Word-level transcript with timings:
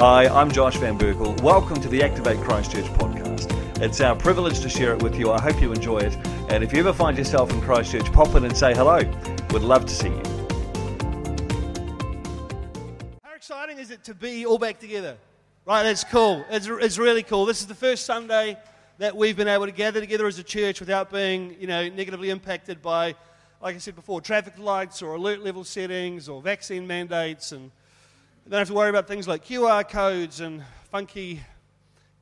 Hi, 0.00 0.28
I'm 0.28 0.50
Josh 0.50 0.78
Van 0.78 0.98
Berkel. 0.98 1.38
Welcome 1.42 1.78
to 1.82 1.88
the 1.90 2.02
Activate 2.02 2.38
Christchurch 2.38 2.86
podcast. 2.86 3.52
It's 3.82 4.00
our 4.00 4.16
privilege 4.16 4.60
to 4.60 4.68
share 4.70 4.94
it 4.94 5.02
with 5.02 5.18
you. 5.18 5.30
I 5.30 5.38
hope 5.38 5.60
you 5.60 5.74
enjoy 5.74 5.98
it. 5.98 6.16
And 6.48 6.64
if 6.64 6.72
you 6.72 6.78
ever 6.78 6.94
find 6.94 7.18
yourself 7.18 7.52
in 7.52 7.60
Christchurch, 7.60 8.10
pop 8.10 8.34
in 8.34 8.46
and 8.46 8.56
say 8.56 8.72
hello. 8.72 9.00
We'd 9.50 9.60
love 9.60 9.84
to 9.84 9.92
see 9.92 10.08
you. 10.08 10.22
How 13.22 13.34
exciting 13.34 13.76
is 13.76 13.90
it 13.90 14.02
to 14.04 14.14
be 14.14 14.46
all 14.46 14.56
back 14.56 14.78
together? 14.78 15.18
Right, 15.66 15.82
that's 15.82 16.04
cool. 16.04 16.46
It's, 16.48 16.66
it's 16.66 16.96
really 16.96 17.22
cool. 17.22 17.44
This 17.44 17.60
is 17.60 17.66
the 17.66 17.74
first 17.74 18.06
Sunday 18.06 18.56
that 18.96 19.14
we've 19.14 19.36
been 19.36 19.48
able 19.48 19.66
to 19.66 19.72
gather 19.72 20.00
together 20.00 20.26
as 20.26 20.38
a 20.38 20.42
church 20.42 20.80
without 20.80 21.10
being, 21.10 21.54
you 21.60 21.66
know, 21.66 21.90
negatively 21.90 22.30
impacted 22.30 22.80
by, 22.80 23.14
like 23.60 23.74
I 23.74 23.78
said 23.78 23.96
before, 23.96 24.22
traffic 24.22 24.56
lights 24.56 25.02
or 25.02 25.16
alert 25.16 25.44
level 25.44 25.62
settings 25.62 26.26
or 26.26 26.40
vaccine 26.40 26.86
mandates. 26.86 27.52
And 27.52 27.70
don't 28.48 28.58
have 28.58 28.68
to 28.68 28.74
worry 28.74 28.90
about 28.90 29.06
things 29.06 29.28
like 29.28 29.44
QR 29.44 29.88
codes 29.88 30.40
and 30.40 30.64
funky 30.90 31.40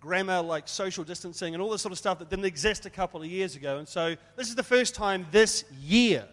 grammar 0.00 0.41
like 0.42 0.68
social 0.68 1.02
distancing 1.02 1.54
and 1.54 1.62
all 1.62 1.70
this 1.70 1.80
sort 1.80 1.92
of 1.92 1.98
stuff 1.98 2.18
that 2.18 2.28
didn't 2.28 2.44
exist 2.44 2.86
a 2.86 2.91
couple 2.91 3.22
of 3.22 3.27
years 3.27 3.56
ago. 3.56 3.78
And 3.78 3.88
so 3.88 4.14
this 4.36 4.48
is 4.48 4.54
the 4.54 4.62
first 4.62 4.94
time 4.94 5.27
this 5.30 5.64
year 5.82 6.27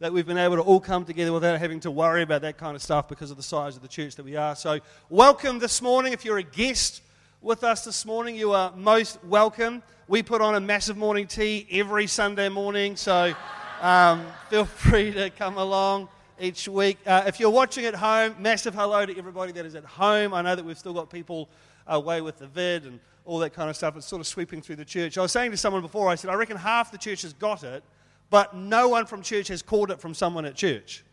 that 0.00 0.12
we've 0.12 0.26
been 0.26 0.38
able 0.38 0.56
to 0.56 0.62
all 0.62 0.80
come 0.80 1.04
together 1.04 1.32
without 1.32 1.58
having 1.58 1.78
to 1.80 1.90
worry 1.90 2.22
about 2.22 2.42
that 2.42 2.58
kind 2.58 2.74
of 2.74 2.82
stuff 2.82 3.08
because 3.08 3.30
of 3.30 3.36
the 3.36 3.42
size 3.42 3.76
of 3.76 3.82
the 3.82 3.88
church 3.88 4.16
that 4.16 4.24
we 4.24 4.36
are. 4.36 4.56
So, 4.56 4.80
welcome 5.08 5.58
this 5.58 5.80
morning. 5.80 6.12
If 6.12 6.24
you're 6.24 6.38
a 6.38 6.42
guest 6.42 7.02
with 7.40 7.62
us 7.62 7.84
this 7.84 8.04
morning, 8.04 8.34
you 8.34 8.52
are 8.52 8.72
most 8.74 9.22
welcome. 9.24 9.82
We 10.08 10.22
put 10.22 10.40
on 10.40 10.54
a 10.54 10.60
massive 10.60 10.96
morning 10.96 11.26
tea 11.26 11.68
every 11.70 12.06
Sunday 12.06 12.48
morning, 12.48 12.96
so 12.96 13.34
um, 13.80 14.26
feel 14.48 14.64
free 14.64 15.12
to 15.12 15.30
come 15.30 15.58
along 15.58 16.08
each 16.40 16.68
week. 16.68 16.98
Uh, 17.06 17.24
if 17.26 17.38
you're 17.38 17.50
watching 17.50 17.84
at 17.84 17.94
home, 17.94 18.34
massive 18.38 18.74
hello 18.74 19.06
to 19.06 19.16
everybody 19.16 19.52
that 19.52 19.66
is 19.66 19.74
at 19.74 19.84
home. 19.84 20.34
I 20.34 20.42
know 20.42 20.56
that 20.56 20.64
we've 20.64 20.78
still 20.78 20.94
got 20.94 21.10
people 21.10 21.48
away 21.86 22.20
with 22.20 22.38
the 22.38 22.46
vid 22.46 22.84
and 22.84 23.00
all 23.24 23.38
that 23.40 23.50
kind 23.50 23.68
of 23.68 23.76
stuff. 23.76 23.96
It's 23.96 24.06
sort 24.06 24.20
of 24.20 24.26
sweeping 24.26 24.62
through 24.62 24.76
the 24.76 24.84
church. 24.84 25.18
I 25.18 25.22
was 25.22 25.32
saying 25.32 25.50
to 25.50 25.56
someone 25.56 25.82
before, 25.82 26.08
I 26.08 26.14
said, 26.14 26.30
I 26.30 26.34
reckon 26.34 26.56
half 26.56 26.90
the 26.90 26.98
church 26.98 27.22
has 27.22 27.32
got 27.32 27.62
it, 27.62 27.82
but 28.30 28.54
no 28.54 28.88
one 28.88 29.06
from 29.06 29.22
church 29.22 29.48
has 29.48 29.62
caught 29.62 29.90
it 29.90 30.00
from 30.00 30.14
someone 30.14 30.44
at 30.44 30.54
church. 30.54 31.04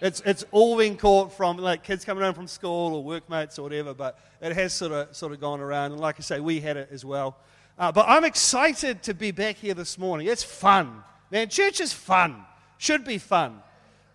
It's, 0.00 0.20
it's 0.26 0.44
all 0.50 0.76
been 0.76 0.96
caught 0.96 1.32
from 1.32 1.56
like 1.56 1.82
kids 1.82 2.04
coming 2.04 2.24
home 2.24 2.34
from 2.34 2.48
school 2.48 2.96
or 2.96 3.04
workmates 3.04 3.58
or 3.58 3.62
whatever, 3.62 3.94
but 3.94 4.18
it 4.40 4.52
has 4.52 4.72
sort 4.72 4.92
of, 4.92 5.14
sort 5.14 5.32
of 5.32 5.40
gone 5.40 5.60
around. 5.60 5.92
And 5.92 6.00
like 6.00 6.16
I 6.18 6.22
say, 6.22 6.40
we 6.40 6.60
had 6.60 6.76
it 6.76 6.88
as 6.90 7.04
well. 7.04 7.38
Uh, 7.78 7.90
but 7.90 8.06
I'm 8.08 8.24
excited 8.24 9.02
to 9.04 9.14
be 9.14 9.30
back 9.30 9.56
here 9.56 9.74
this 9.74 9.98
morning. 9.98 10.26
It's 10.26 10.44
fun. 10.44 11.02
Man, 11.30 11.48
church 11.48 11.80
is 11.80 11.92
fun. 11.92 12.44
Should 12.76 13.04
be 13.04 13.18
fun. 13.18 13.62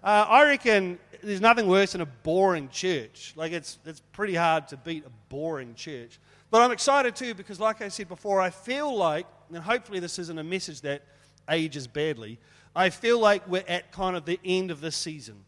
Uh, 0.04 0.26
I 0.30 0.44
reckon 0.46 0.98
there's 1.22 1.42
nothing 1.42 1.68
worse 1.68 1.92
than 1.92 2.02
a 2.02 2.06
boring 2.06 2.70
church. 2.70 3.34
Like, 3.36 3.52
it's, 3.52 3.80
it's 3.86 4.02
pretty 4.14 4.36
hard 4.36 4.68
to 4.70 4.78
beat 4.78 5.06
a 5.06 5.12
boring 5.28 5.76
church. 5.76 6.20
But 6.52 6.62
I'm 6.62 6.72
excited 6.72 7.16
too 7.16 7.34
because, 7.34 7.60
like 7.60 7.82
I 7.82 7.90
said 7.90 8.08
before, 8.08 8.42
I 8.42 8.50
feel 8.50 8.96
like, 8.96 9.28
and 9.54 9.62
hopefully 9.62 10.00
this 10.00 10.18
isn't 10.20 10.40
a 10.40 10.44
message 10.44 10.82
that 10.82 11.04
ages 11.50 11.86
badly, 11.86 12.40
I 12.76 12.90
feel 12.90 13.20
like 13.20 13.48
we're 13.48 13.64
at 13.68 13.92
kind 13.92 14.16
of 14.16 14.26
the 14.26 14.40
end 14.46 14.72
of 14.72 14.80
this 14.82 14.96
season. 14.96 15.44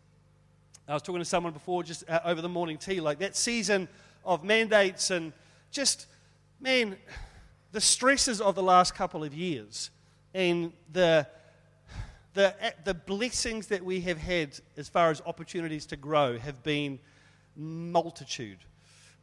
I 0.88 0.94
was 0.94 1.02
talking 1.02 1.22
to 1.22 1.26
someone 1.26 1.54
before 1.54 1.84
just 1.84 2.04
uh, 2.10 2.20
over 2.26 2.42
the 2.42 2.50
morning 2.50 2.78
tea, 2.78 3.00
like 3.00 3.20
that 3.20 3.36
season 3.36 3.88
of 4.26 4.44
mandates 4.44 5.12
and 5.12 5.32
just, 5.72 6.08
man, 6.60 6.98
the 7.72 7.80
stresses 7.80 8.42
of 8.42 8.56
the 8.56 8.64
last 8.64 8.94
couple 8.94 9.24
of 9.24 9.34
years 9.34 9.92
and 10.34 10.74
the 10.92 11.26
the, 12.34 12.56
the 12.86 12.94
blessings 12.94 13.68
that 13.68 13.84
we 13.84 14.02
have 14.02 14.18
had 14.18 14.58
as 14.78 14.88
far 14.88 15.12
as 15.12 15.22
opportunities 15.26 15.86
to 15.88 15.98
grow 15.98 16.38
have 16.38 16.64
been 16.64 17.00
multitude. 17.56 18.60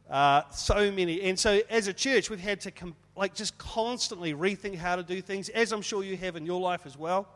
Uh, 0.09 0.43
so 0.51 0.91
many. 0.91 1.21
And 1.23 1.37
so 1.37 1.61
as 1.69 1.87
a 1.87 1.93
church, 1.93 2.29
we've 2.29 2.39
had 2.39 2.61
to 2.61 2.71
com- 2.71 2.95
like 3.15 3.33
just 3.33 3.57
constantly 3.57 4.33
rethink 4.33 4.75
how 4.75 4.95
to 4.95 5.03
do 5.03 5.21
things, 5.21 5.49
as 5.49 5.71
I'm 5.71 5.81
sure 5.81 6.03
you 6.03 6.17
have 6.17 6.35
in 6.35 6.45
your 6.45 6.59
life 6.59 6.85
as 6.85 6.97
well. 6.97 7.27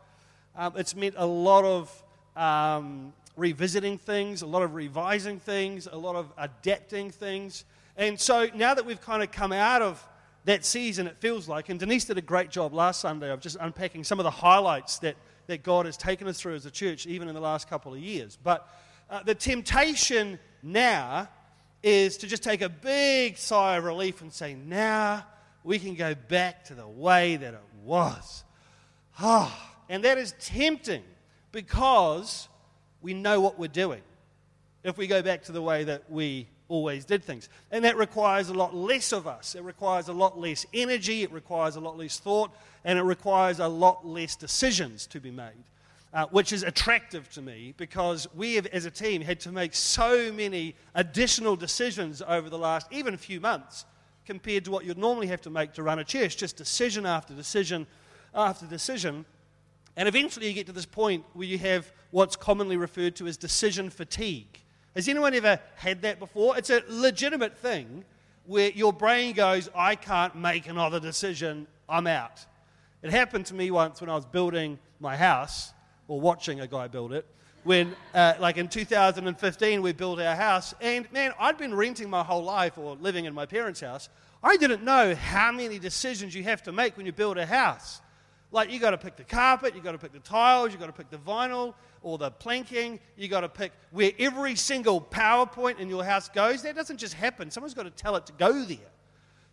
Um, 0.56 0.74
it's 0.76 0.96
meant 0.96 1.16
a 1.18 1.26
lot 1.26 1.66
of 1.66 2.04
um, 2.36 3.14
revisiting 3.36 3.98
things, 3.98 4.44
a 4.44 4.48
lot 4.48 4.62
of 4.62 4.76
revising 4.76 5.40
things, 5.40 5.88
a 5.92 5.98
lot 5.98 6.16
of 6.16 6.32
adapting 6.38 7.10
things. 7.10 7.66
And 7.98 8.20
so 8.20 8.48
now 8.56 8.74
that 8.74 8.86
we've 8.86 9.02
kind 9.02 9.24
of 9.24 9.32
come 9.32 9.52
out 9.52 9.82
of 9.82 10.08
that 10.46 10.66
season, 10.66 11.08
it 11.08 11.18
feels 11.18 11.48
like, 11.48 11.70
and 11.70 11.80
Denise 11.80 12.06
did 12.06 12.18
a 12.18 12.22
great 12.22 12.50
job 12.52 12.74
last 12.74 13.02
Sunday 13.02 13.32
of 13.32 13.40
just 13.40 13.58
unpacking 13.60 14.04
some 14.04 14.20
of 14.20 14.24
the 14.24 14.32
highlights 14.32 15.00
that– 15.00 15.16
that 15.48 15.64
God 15.64 15.86
has 15.86 15.98
taken 15.98 16.28
us 16.28 16.40
through 16.40 16.56
as 16.56 16.66
a 16.66 16.72
church, 16.72 17.06
even 17.06 17.28
in 17.28 17.36
the 17.36 17.42
last 17.42 17.70
couple 17.70 17.94
of 17.94 18.00
years. 18.00 18.38
But 18.42 18.68
uh, 19.10 19.24
the 19.24 19.36
temptation 19.36 20.40
now 20.62 21.28
is 21.82 22.18
to 22.18 22.28
just 22.28 22.44
take 22.44 22.62
a 22.62 22.70
big 22.70 23.38
sigh 23.38 23.78
of 23.78 23.84
relief 23.84 24.22
and 24.22 24.32
say, 24.32 24.54
now 24.54 25.26
we 25.64 25.80
can 25.80 25.96
go 25.96 26.16
back 26.16 26.66
to 26.66 26.76
the 26.76 26.88
way 26.88 27.36
that 27.36 27.54
it 27.54 27.62
was. 27.84 28.44
Ah, 29.20 29.76
and 29.90 30.04
that 30.04 30.18
is 30.18 30.34
tempting 30.40 31.04
because 31.52 32.48
we 33.02 33.14
know 33.14 33.42
what 33.42 33.60
we're 33.60 33.68
doing 33.68 34.02
if 34.84 34.98
we 34.98 35.08
go 35.08 35.22
back 35.22 35.44
to 35.44 35.52
the 35.52 35.62
way 35.62 35.84
that 35.84 36.10
we 36.10 36.48
always 36.68 37.06
did 37.06 37.24
things. 37.24 37.50
And 37.72 37.84
that 37.86 37.98
requires 37.98 38.50
a 38.50 38.54
lot 38.54 38.76
less 38.76 39.12
of 39.12 39.28
us. 39.28 39.56
It 39.56 39.64
requires 39.64 40.08
a 40.08 40.14
lot 40.14 40.40
less 40.40 40.66
energy, 40.74 41.24
it 41.24 41.32
requires 41.32 41.76
a 41.76 41.80
lot 41.80 41.98
less 41.98 42.20
thought, 42.20 42.52
and 42.84 42.98
it 42.98 43.04
requires 43.04 43.60
a 43.60 43.68
lot 43.68 44.06
less 44.06 44.36
decisions 44.36 45.08
to 45.08 45.20
be 45.20 45.32
made. 45.32 45.64
Uh, 46.14 46.28
which 46.28 46.54
is 46.54 46.62
attractive 46.62 47.28
to 47.32 47.42
me 47.42 47.74
because 47.76 48.28
we 48.36 48.54
have, 48.54 48.68
as 48.68 48.86
a 48.86 48.92
team, 48.92 49.20
had 49.20 49.40
to 49.40 49.52
make 49.52 49.74
so 49.74 50.32
many 50.32 50.76
additional 50.94 51.56
decisions 51.56 52.22
over 52.28 52.52
the 52.52 52.58
last 52.58 52.86
even 52.92 53.18
few 53.18 53.42
months 53.42 53.86
compared 54.24 54.64
to 54.64 54.70
what 54.70 54.86
you'd 54.86 54.98
normally 54.98 55.26
have 55.26 55.42
to 55.42 55.50
make 55.50 55.74
to 55.74 55.82
run 55.82 55.98
a 55.98 56.04
church, 56.04 56.38
just 56.38 56.56
decision 56.56 57.08
after 57.08 57.34
decision 57.34 57.88
after 58.36 58.68
decision. 58.68 59.26
And 59.96 60.08
eventually 60.08 60.48
you 60.48 60.54
get 60.54 60.68
to 60.68 60.72
this 60.72 60.86
point 60.86 61.26
where 61.34 61.48
you 61.48 61.58
have 61.58 61.92
what's 62.12 62.36
commonly 62.36 62.78
referred 62.78 63.16
to 63.16 63.28
as 63.28 63.36
decision 63.36 63.90
fatigue. 63.90 64.60
Has 64.96 65.08
anyone 65.08 65.34
ever 65.34 65.60
had 65.76 66.02
that 66.04 66.20
before? 66.20 66.58
It's 66.58 66.70
a 66.70 66.84
legitimate 66.88 67.58
thing 67.58 68.06
where 68.46 68.70
your 68.70 68.94
brain 68.94 69.34
goes, 69.34 69.70
I 69.76 69.96
can't 69.96 70.36
make 70.36 70.68
another 70.68 71.00
decision, 71.00 71.66
I'm 71.90 72.08
out. 72.08 72.46
It 73.02 73.10
happened 73.10 73.46
to 73.48 73.56
me 73.56 73.72
once 73.72 74.02
when 74.02 74.10
I 74.10 74.16
was 74.16 74.26
building 74.26 74.78
my 75.00 75.18
house, 75.18 75.74
or 76.08 76.20
watching 76.20 76.60
a 76.60 76.68
guy 76.68 76.88
build 76.88 77.14
it. 77.14 77.26
When, 77.64 77.96
uh, 78.14 78.34
like 78.40 78.58
in 78.58 78.68
2015, 78.68 79.82
we 79.82 79.94
built 79.94 80.20
our 80.20 80.36
house, 80.36 80.74
and 80.82 81.10
man, 81.12 81.32
I'd 81.40 81.58
been 81.58 81.74
renting 81.74 82.10
my 82.10 82.24
whole 82.24 82.44
life 82.44 82.78
or 82.78 82.96
living 82.96 83.26
in 83.26 83.34
my 83.34 83.46
parents' 83.46 83.80
house. 83.80 84.10
I 84.44 84.58
didn't 84.58 84.84
know 84.84 85.16
how 85.16 85.52
many 85.52 85.80
decisions 85.80 86.36
you 86.36 86.44
have 86.44 86.62
to 86.64 86.74
make 86.74 86.98
when 86.98 87.06
you 87.06 87.14
build 87.14 87.38
a 87.38 87.46
house. 87.46 88.02
Like, 88.54 88.72
you 88.72 88.80
got 88.80 88.92
to 88.92 89.00
pick 89.00 89.16
the 89.16 89.24
carpet, 89.24 89.76
you 89.76 89.82
got 89.82 89.94
to 89.94 89.98
pick 89.98 90.14
the 90.14 90.20
tiles, 90.20 90.72
you 90.72 90.78
got 90.78 90.86
to 90.86 90.94
pick 90.94 91.10
the 91.10 91.18
vinyl 91.18 91.74
or 92.04 92.20
the 92.20 92.30
planking. 92.30 93.00
You 93.18 93.28
got 93.28 93.42
to 93.42 93.50
pick 93.50 93.72
where 93.90 94.12
every 94.20 94.56
single 94.56 95.02
PowerPoint 95.02 95.80
in 95.80 95.90
your 95.90 96.04
house 96.04 96.30
goes. 96.30 96.62
That 96.62 96.76
doesn't 96.76 96.98
just 96.98 97.16
happen. 97.16 97.50
Someone's 97.50 97.74
got 97.74 97.84
to 97.84 97.90
tell 97.90 98.16
it 98.16 98.28
to 98.28 98.34
go 98.34 98.64
there. 98.64 98.78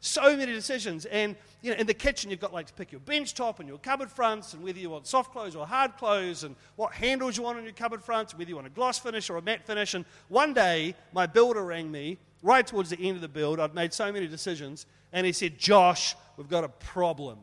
So 0.01 0.37
many 0.37 0.53
decisions. 0.53 1.07
And 1.07 1.35
you 1.63 1.73
know, 1.73 1.79
in 1.79 1.87
the 1.87 1.95
kitchen, 1.95 2.31
you've 2.31 2.41
got 2.41 2.53
like 2.53 2.67
to 2.67 2.75
pick 2.75 2.93
your 2.93 3.01
bench 3.01 3.35
top 3.35 3.59
and 3.59 3.69
your 3.69 3.79
cupboard 3.79 4.11
fronts, 4.11 4.53
and 4.53 4.63
whether 4.63 4.79
you 4.79 4.91
want 4.91 5.07
soft 5.07 5.33
close 5.33 5.55
or 5.55 5.67
hard 5.67 5.97
close, 5.97 6.43
and 6.43 6.55
what 6.77 6.93
handles 6.93 7.39
you 7.39 7.43
want 7.43 7.57
on 7.57 7.65
your 7.65 7.73
cupboard 7.73 8.03
fronts, 8.05 8.35
whether 8.35 8.51
you 8.51 8.57
want 8.57 8.67
a 8.67 8.71
gloss 8.71 8.99
finish 8.99 9.31
or 9.31 9.39
a 9.39 9.43
matte 9.43 9.67
finish. 9.67 9.95
And 9.95 10.05
one 10.29 10.53
day, 10.53 10.95
my 11.13 11.27
builder 11.27 11.65
rang 11.65 11.91
me 11.91 12.19
right 12.43 12.67
towards 12.67 12.91
the 12.91 13.01
end 13.01 13.17
of 13.17 13.23
the 13.23 13.29
build. 13.29 13.61
I'd 13.61 13.75
made 13.75 13.95
so 13.95 14.13
many 14.13 14.27
decisions, 14.27 14.85
and 15.13 15.27
he 15.27 15.33
said, 15.33 15.59
Josh, 15.59 16.17
we've 16.37 16.49
got 16.49 16.65
a 16.65 16.69
problem. 16.69 17.39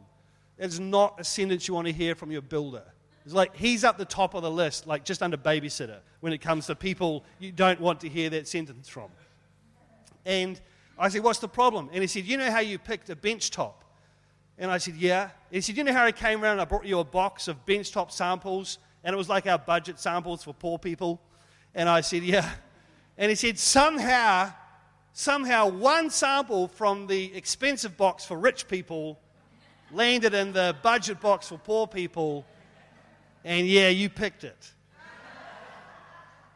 It's 0.57 0.79
not 0.79 1.19
a 1.19 1.23
sentence 1.23 1.67
you 1.67 1.73
want 1.73 1.87
to 1.87 1.93
hear 1.93 2.15
from 2.15 2.31
your 2.31 2.41
builder. 2.41 2.83
It's 3.25 3.33
like 3.33 3.55
he's 3.55 3.83
up 3.83 3.97
the 3.97 4.05
top 4.05 4.33
of 4.33 4.41
the 4.41 4.49
list, 4.49 4.87
like 4.87 5.03
just 5.03 5.21
under 5.21 5.37
babysitter, 5.37 5.99
when 6.21 6.33
it 6.33 6.39
comes 6.39 6.67
to 6.67 6.75
people 6.75 7.25
you 7.39 7.51
don't 7.51 7.79
want 7.79 7.99
to 8.01 8.09
hear 8.09 8.29
that 8.29 8.47
sentence 8.47 8.87
from. 8.87 9.09
And 10.25 10.59
I 10.97 11.09
said, 11.09 11.23
What's 11.23 11.39
the 11.39 11.47
problem? 11.47 11.89
And 11.91 12.01
he 12.01 12.07
said, 12.07 12.25
You 12.25 12.37
know 12.37 12.49
how 12.49 12.59
you 12.59 12.79
picked 12.79 13.09
a 13.09 13.15
bench 13.15 13.51
top? 13.51 13.83
And 14.57 14.71
I 14.71 14.77
said, 14.77 14.95
Yeah. 14.95 15.23
And 15.23 15.31
he 15.51 15.61
said, 15.61 15.77
You 15.77 15.83
know 15.83 15.93
how 15.93 16.05
I 16.05 16.11
came 16.11 16.43
around 16.43 16.53
and 16.53 16.61
I 16.61 16.65
brought 16.65 16.85
you 16.85 16.99
a 16.99 17.03
box 17.03 17.47
of 17.47 17.65
bench 17.65 17.91
top 17.91 18.11
samples? 18.11 18.79
And 19.03 19.13
it 19.13 19.17
was 19.17 19.29
like 19.29 19.45
our 19.45 19.59
budget 19.59 19.99
samples 19.99 20.43
for 20.43 20.53
poor 20.53 20.79
people. 20.79 21.21
And 21.75 21.87
I 21.87 22.01
said, 22.01 22.23
Yeah. 22.23 22.49
And 23.17 23.29
he 23.29 23.35
said, 23.35 23.59
Somehow, 23.59 24.53
somehow 25.13 25.69
one 25.69 26.09
sample 26.09 26.67
from 26.67 27.07
the 27.07 27.35
expensive 27.35 27.97
box 27.97 28.25
for 28.25 28.37
rich 28.37 28.67
people 28.67 29.19
landed 29.91 30.33
in 30.33 30.53
the 30.53 30.75
budget 30.81 31.19
box 31.19 31.47
for 31.49 31.57
poor 31.57 31.87
people. 31.87 32.45
And 33.43 33.67
yeah, 33.67 33.89
you 33.89 34.09
picked 34.09 34.43
it. 34.43 34.71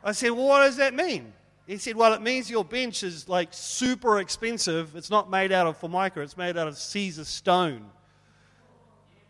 I 0.03 0.11
said, 0.13 0.31
Well, 0.31 0.47
what 0.47 0.65
does 0.65 0.77
that 0.77 0.93
mean? 0.93 1.33
He 1.67 1.77
said, 1.77 1.95
Well, 1.95 2.13
it 2.13 2.21
means 2.21 2.49
your 2.49 2.65
bench 2.65 3.03
is 3.03 3.29
like 3.29 3.49
super 3.51 4.19
expensive. 4.19 4.95
It's 4.95 5.09
not 5.09 5.29
made 5.29 5.51
out 5.51 5.67
of 5.67 5.77
formica, 5.77 6.21
it's 6.21 6.37
made 6.37 6.57
out 6.57 6.67
of 6.67 6.77
Caesar 6.77 7.25
stone. 7.25 7.85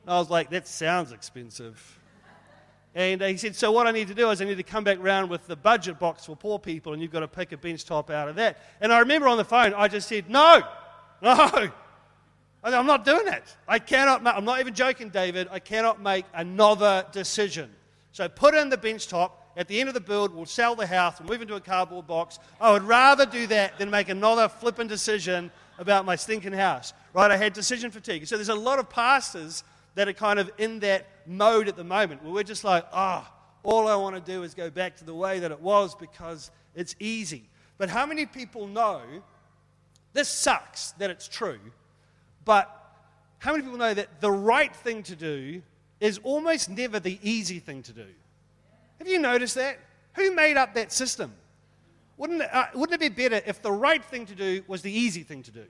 And 0.03 0.13
I 0.13 0.17
was 0.17 0.29
like, 0.29 0.49
That 0.49 0.67
sounds 0.67 1.11
expensive. 1.11 1.99
And 2.93 3.21
he 3.21 3.37
said, 3.37 3.55
So, 3.55 3.71
what 3.71 3.87
I 3.87 3.91
need 3.91 4.07
to 4.09 4.15
do 4.15 4.29
is 4.31 4.41
I 4.41 4.45
need 4.45 4.57
to 4.57 4.63
come 4.63 4.83
back 4.83 4.97
round 5.01 5.29
with 5.29 5.47
the 5.47 5.55
budget 5.55 5.99
box 5.99 6.25
for 6.25 6.35
poor 6.35 6.59
people, 6.59 6.93
and 6.93 7.01
you've 7.01 7.11
got 7.11 7.21
to 7.21 7.27
pick 7.27 7.51
a 7.51 7.57
bench 7.57 7.85
top 7.85 8.09
out 8.09 8.27
of 8.27 8.35
that. 8.35 8.59
And 8.81 8.91
I 8.91 8.99
remember 8.99 9.27
on 9.27 9.37
the 9.37 9.45
phone, 9.45 9.73
I 9.73 9.87
just 9.87 10.09
said, 10.09 10.29
No, 10.29 10.61
no, 11.21 11.71
I'm 12.63 12.85
not 12.85 13.05
doing 13.05 13.25
that. 13.25 13.43
I 13.67 13.79
cannot, 13.79 14.25
I'm 14.25 14.45
not 14.45 14.59
even 14.59 14.73
joking, 14.73 15.09
David. 15.09 15.47
I 15.51 15.59
cannot 15.59 16.01
make 16.01 16.25
another 16.33 17.05
decision. 17.11 17.71
So, 18.11 18.27
put 18.29 18.53
in 18.53 18.69
the 18.69 18.77
bench 18.77 19.07
top. 19.07 19.37
At 19.57 19.67
the 19.67 19.79
end 19.79 19.89
of 19.89 19.93
the 19.93 20.01
build, 20.01 20.33
we'll 20.33 20.45
sell 20.45 20.75
the 20.75 20.87
house 20.87 21.19
and 21.19 21.27
move 21.27 21.41
into 21.41 21.55
a 21.55 21.59
cardboard 21.59 22.07
box. 22.07 22.39
I 22.59 22.71
would 22.71 22.83
rather 22.83 23.25
do 23.25 23.47
that 23.47 23.77
than 23.77 23.89
make 23.89 24.07
another 24.09 24.47
flippant 24.47 24.89
decision 24.89 25.51
about 25.77 26.05
my 26.05 26.15
stinking 26.15 26.53
house. 26.53 26.93
Right? 27.13 27.31
I 27.31 27.37
had 27.37 27.53
decision 27.53 27.91
fatigue. 27.91 28.27
So, 28.27 28.35
there's 28.35 28.49
a 28.49 28.55
lot 28.55 28.79
of 28.79 28.89
pastors 28.89 29.63
that 29.95 30.07
are 30.07 30.13
kind 30.13 30.39
of 30.39 30.51
in 30.57 30.79
that 30.79 31.07
mode 31.25 31.67
at 31.67 31.75
the 31.75 31.83
moment 31.83 32.23
where 32.23 32.31
we're 32.31 32.43
just 32.43 32.63
like, 32.63 32.85
ah, 32.93 33.29
oh, 33.29 33.41
all 33.63 33.87
I 33.87 33.95
want 33.95 34.15
to 34.15 34.31
do 34.31 34.43
is 34.43 34.53
go 34.53 34.69
back 34.69 34.95
to 34.97 35.03
the 35.03 35.13
way 35.13 35.39
that 35.39 35.51
it 35.51 35.59
was 35.59 35.95
because 35.95 36.51
it's 36.75 36.95
easy. 36.99 37.49
But 37.77 37.89
how 37.89 38.05
many 38.05 38.25
people 38.25 38.67
know 38.67 39.01
this 40.13 40.29
sucks 40.29 40.91
that 40.93 41.09
it's 41.09 41.27
true, 41.27 41.59
but 42.45 42.77
how 43.39 43.51
many 43.51 43.63
people 43.63 43.77
know 43.77 43.93
that 43.93 44.21
the 44.21 44.31
right 44.31 44.75
thing 44.75 45.03
to 45.03 45.15
do 45.15 45.61
is 45.99 46.19
almost 46.23 46.69
never 46.69 46.99
the 46.99 47.19
easy 47.21 47.59
thing 47.59 47.83
to 47.83 47.93
do? 47.93 48.05
Have 48.99 49.07
you 49.07 49.19
noticed 49.19 49.55
that? 49.55 49.79
Who 50.15 50.35
made 50.35 50.57
up 50.57 50.73
that 50.75 50.91
system? 50.91 51.33
Wouldn't 52.17 52.41
uh, 52.41 52.65
wouldn't 52.75 53.01
it 53.01 53.15
be 53.15 53.23
better 53.23 53.41
if 53.47 53.61
the 53.61 53.71
right 53.71 54.03
thing 54.03 54.25
to 54.27 54.35
do 54.35 54.63
was 54.67 54.81
the 54.81 54.91
easy 54.91 55.23
thing 55.23 55.41
to 55.43 55.51
do? 55.51 55.65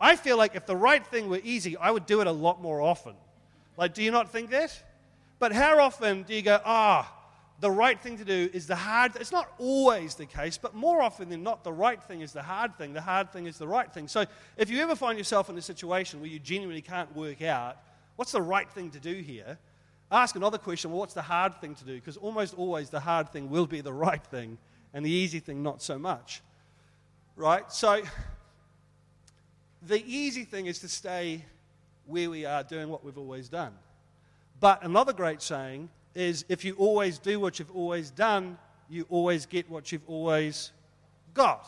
I 0.00 0.16
feel 0.16 0.36
like 0.36 0.54
if 0.54 0.66
the 0.66 0.76
right 0.76 1.04
thing 1.04 1.28
were 1.28 1.40
easy, 1.42 1.76
I 1.76 1.90
would 1.90 2.06
do 2.06 2.20
it 2.20 2.26
a 2.26 2.32
lot 2.32 2.60
more 2.60 2.80
often. 2.80 3.14
Like, 3.76 3.94
do 3.94 4.02
you 4.02 4.10
not 4.10 4.30
think 4.30 4.50
that? 4.50 4.82
But 5.38 5.52
how 5.52 5.80
often 5.80 6.22
do 6.22 6.34
you 6.34 6.42
go, 6.42 6.60
ah, 6.64 7.10
oh, 7.10 7.23
the 7.60 7.70
right 7.70 8.00
thing 8.00 8.18
to 8.18 8.24
do 8.24 8.50
is 8.52 8.66
the 8.66 8.76
hard 8.76 9.16
It's 9.16 9.32
not 9.32 9.52
always 9.58 10.16
the 10.16 10.26
case, 10.26 10.58
but 10.58 10.74
more 10.74 11.00
often 11.00 11.28
than 11.28 11.42
not, 11.42 11.64
the 11.64 11.72
right 11.72 12.02
thing 12.02 12.20
is 12.20 12.32
the 12.32 12.42
hard 12.42 12.76
thing. 12.76 12.92
The 12.92 13.00
hard 13.00 13.32
thing 13.32 13.46
is 13.46 13.58
the 13.58 13.68
right 13.68 13.90
thing. 13.92 14.08
So 14.08 14.24
if 14.56 14.70
you 14.70 14.80
ever 14.80 14.96
find 14.96 15.16
yourself 15.16 15.48
in 15.48 15.56
a 15.56 15.62
situation 15.62 16.20
where 16.20 16.28
you 16.28 16.38
genuinely 16.38 16.82
can't 16.82 17.14
work 17.14 17.42
out 17.42 17.78
what's 18.16 18.32
the 18.32 18.42
right 18.42 18.70
thing 18.70 18.90
to 18.90 19.00
do 19.00 19.14
here, 19.14 19.58
ask 20.10 20.36
another 20.36 20.58
question 20.58 20.90
well, 20.90 21.00
what's 21.00 21.14
the 21.14 21.22
hard 21.22 21.60
thing 21.60 21.74
to 21.76 21.84
do? 21.84 21.94
Because 21.94 22.16
almost 22.16 22.54
always 22.54 22.90
the 22.90 23.00
hard 23.00 23.30
thing 23.30 23.50
will 23.50 23.66
be 23.66 23.80
the 23.80 23.92
right 23.92 24.24
thing, 24.24 24.58
and 24.92 25.04
the 25.04 25.10
easy 25.10 25.40
thing 25.40 25.62
not 25.62 25.82
so 25.82 25.98
much. 25.98 26.42
Right? 27.36 27.70
So 27.72 28.02
the 29.82 30.04
easy 30.06 30.44
thing 30.44 30.66
is 30.66 30.78
to 30.80 30.88
stay 30.88 31.44
where 32.06 32.30
we 32.30 32.44
are 32.44 32.62
doing 32.62 32.88
what 32.88 33.04
we've 33.04 33.18
always 33.18 33.48
done. 33.48 33.72
But 34.60 34.84
another 34.84 35.12
great 35.12 35.42
saying 35.42 35.88
is 36.14 36.44
if 36.48 36.64
you 36.64 36.74
always 36.76 37.18
do 37.18 37.40
what 37.40 37.58
you've 37.58 37.74
always 37.74 38.10
done, 38.10 38.58
you 38.88 39.06
always 39.08 39.46
get 39.46 39.68
what 39.68 39.90
you've 39.90 40.08
always 40.08 40.72
got. 41.32 41.66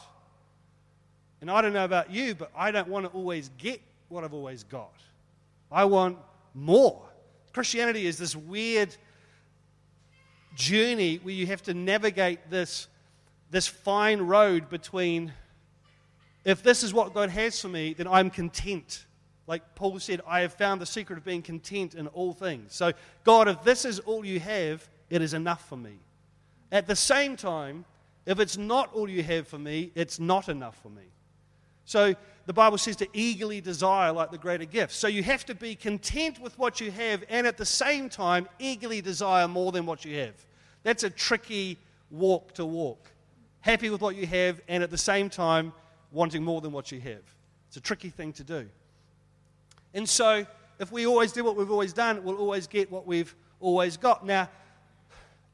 And 1.41 1.51
I 1.51 1.61
don't 1.61 1.73
know 1.73 1.85
about 1.85 2.11
you, 2.11 2.35
but 2.35 2.51
I 2.57 2.71
don't 2.71 2.89
want 2.89 3.07
to 3.07 3.13
always 3.13 3.51
get 3.59 3.81
what 4.09 4.25
I've 4.25 4.35
always 4.35 4.65
got. 4.65 4.95
I 5.71 5.85
want 5.85 6.19
more. 6.55 7.03
Christianity 7.53 8.07
is 8.07 8.19
this 8.19 8.37
weird 8.37 8.95
journey 10.55 11.17
where 11.23 11.35
you 11.35 11.47
have 11.47 11.63
to 11.65 11.75
navigate 11.75 12.51
this, 12.51 12.89
this 13.51 13.67
fine 13.67 14.21
road 14.21 14.69
between 14.69 15.33
if 16.45 16.63
this 16.63 16.85
is 16.85 16.95
what 16.95 17.13
God 17.13 17.31
has 17.31 17.61
for 17.61 17.69
me, 17.69 17.93
then 17.93 18.07
I'm 18.07 18.31
content. 18.31 19.05
Like 19.47 19.75
Paul 19.75 19.99
said, 20.01 20.21
I 20.27 20.41
have 20.41 20.53
found 20.53 20.81
the 20.81 20.87
secret 20.87 21.19
of 21.19 21.25
being 21.25 21.43
content 21.43 21.95
in 21.95 22.09
all 22.09 22.33
things. 22.33 22.75
So, 22.75 22.93
God, 23.25 23.49
if 23.49 23.63
this 23.63 23.85
is 23.85 24.01
all 24.01 24.25
you 24.25 24.41
have, 24.41 24.89
it 25.09 25.23
is 25.23 25.35
enough 25.35 25.69
for 25.69 25.77
me. 25.77 25.99
At 26.73 26.87
the 26.87 26.97
same 26.97 27.37
time, 27.37 27.85
if 28.27 28.41
it's 28.41 28.57
not 28.57 28.93
all 28.93 29.09
you 29.09 29.23
have 29.23 29.47
for 29.47 29.59
me, 29.59 29.93
it's 29.95 30.19
not 30.19 30.49
enough 30.49 30.77
for 30.83 30.89
me. 30.89 31.05
So, 31.85 32.15
the 32.47 32.53
Bible 32.53 32.79
says 32.79 32.97
to 32.97 33.09
eagerly 33.13 33.61
desire 33.61 34.13
like 34.13 34.33
the 34.33 34.39
greater 34.39 34.65
gift. 34.65 34.93
So, 34.93 35.07
you 35.07 35.23
have 35.23 35.47
to 35.47 35.55
be 35.55 35.77
content 35.77 36.41
with 36.41 36.59
what 36.59 36.81
you 36.81 36.91
have 36.91 37.23
and 37.29 37.47
at 37.47 37.57
the 37.57 37.67
same 37.67 38.09
time 38.09 38.49
eagerly 38.59 39.01
desire 39.01 39.47
more 39.47 39.71
than 39.71 39.87
what 39.87 40.05
you 40.05 40.19
have. 40.19 40.35
That's 40.83 41.05
a 41.05 41.11
tricky 41.11 41.79
walk 42.11 42.53
to 42.55 42.67
walk. 42.67 43.11
Happy 43.61 43.91
with 43.91 44.01
what 44.01 44.17
you 44.17 44.27
have 44.27 44.61
and 44.67 44.83
at 44.83 44.91
the 44.91 44.99
same 44.99 45.31
time 45.31 45.73
wanting 46.11 46.43
more 46.43 46.61
than 46.61 46.73
what 46.73 46.91
you 46.91 47.01
have. 47.01 47.23
It's 47.69 47.77
a 47.77 47.81
tricky 47.81 48.11
thing 48.11 48.33
to 48.35 48.45
do. 48.45 48.69
And 49.95 50.09
so, 50.09 50.47
if 50.79 50.93
we 50.93 51.07
always 51.07 51.33
do 51.33 51.45
what 51.45 51.57
we've 51.57 51.71
always 51.71 51.93
done, 51.93 52.23
we'll 52.25 52.37
always 52.37 52.67
get 52.67 52.91
what 52.91 53.07
we've 53.07 53.35
always 53.61 53.97
got. 53.97 54.27
Now, 54.27 54.49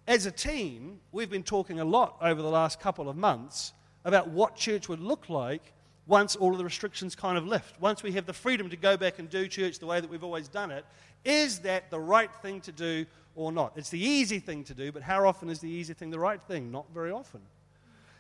as 0.07 0.27
a 0.27 0.33
team, 0.33 1.01
we've 1.13 1.31
been 1.31 1.45
talking 1.45 1.79
a 1.79 1.85
lot 1.85 2.17
over 2.21 2.43
the 2.43 2.51
last 2.51 2.81
couple 2.81 3.09
of 3.09 3.17
months 3.17 3.73
about 4.05 4.29
what 4.29 4.57
church 4.57 4.89
would 4.89 5.01
look 5.01 5.29
like 5.29 5.73
once 6.07 6.35
all 6.35 6.51
of 6.51 6.59
the 6.59 6.65
restrictions 6.65 7.15
kind 7.15 7.39
of 7.39 7.47
lift. 7.47 7.81
Once 7.81 8.03
we 8.03 8.13
have 8.13 8.27
the 8.27 8.33
freedom 8.33 8.69
to 8.69 8.77
go 8.77 8.97
back 8.97 9.21
and 9.21 9.31
do 9.31 9.47
church 9.47 9.79
the 9.79 9.87
way 9.87 10.01
that 10.01 10.11
we've 10.11 10.25
always 10.25 10.49
done 10.49 10.71
it, 10.73 10.85
is 11.25 11.61
that 11.61 11.91
the 11.91 12.01
right 12.01 12.31
thing 12.43 12.61
to 12.63 12.73
do 12.73 13.07
or 13.37 13.53
not? 13.53 13.73
It's 13.77 13.91
the 13.91 14.05
easy 14.05 14.41
thing 14.41 14.65
to 14.65 14.75
do, 14.75 14.91
but 14.91 15.03
how 15.03 15.25
often 15.27 15.49
is 15.49 15.61
the 15.61 15.71
easy 15.71 15.95
thing 15.95 16.11
the 16.11 16.19
right 16.19 16.43
thing? 16.43 16.73
Not 16.73 16.87
very 16.93 17.13
often. 17.13 17.41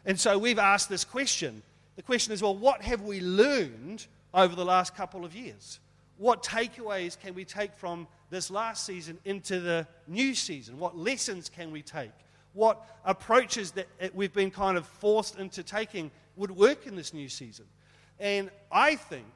And 0.04 0.18
so 0.18 0.38
we've 0.38 0.58
asked 0.58 0.88
this 0.88 1.04
question. 1.04 1.62
The 1.96 2.02
question 2.02 2.32
is 2.32 2.42
well, 2.42 2.56
what 2.56 2.82
have 2.82 3.02
we 3.02 3.20
learned 3.20 4.06
over 4.32 4.54
the 4.54 4.64
last 4.64 4.94
couple 4.94 5.24
of 5.24 5.34
years? 5.34 5.80
What 6.22 6.40
takeaways 6.44 7.18
can 7.18 7.34
we 7.34 7.44
take 7.44 7.74
from 7.74 8.06
this 8.30 8.48
last 8.48 8.86
season 8.86 9.18
into 9.24 9.58
the 9.58 9.84
new 10.06 10.36
season? 10.36 10.78
What 10.78 10.96
lessons 10.96 11.48
can 11.48 11.72
we 11.72 11.82
take? 11.82 12.12
What 12.52 12.80
approaches 13.04 13.72
that 13.72 13.88
eh, 13.98 14.08
we've 14.14 14.32
been 14.32 14.52
kind 14.52 14.78
of 14.78 14.86
forced 14.86 15.36
into 15.36 15.64
taking 15.64 16.12
would 16.36 16.52
work 16.52 16.86
in 16.86 16.94
this 16.94 17.12
new 17.12 17.28
season? 17.28 17.64
And 18.20 18.50
I 18.70 18.94
think 18.94 19.26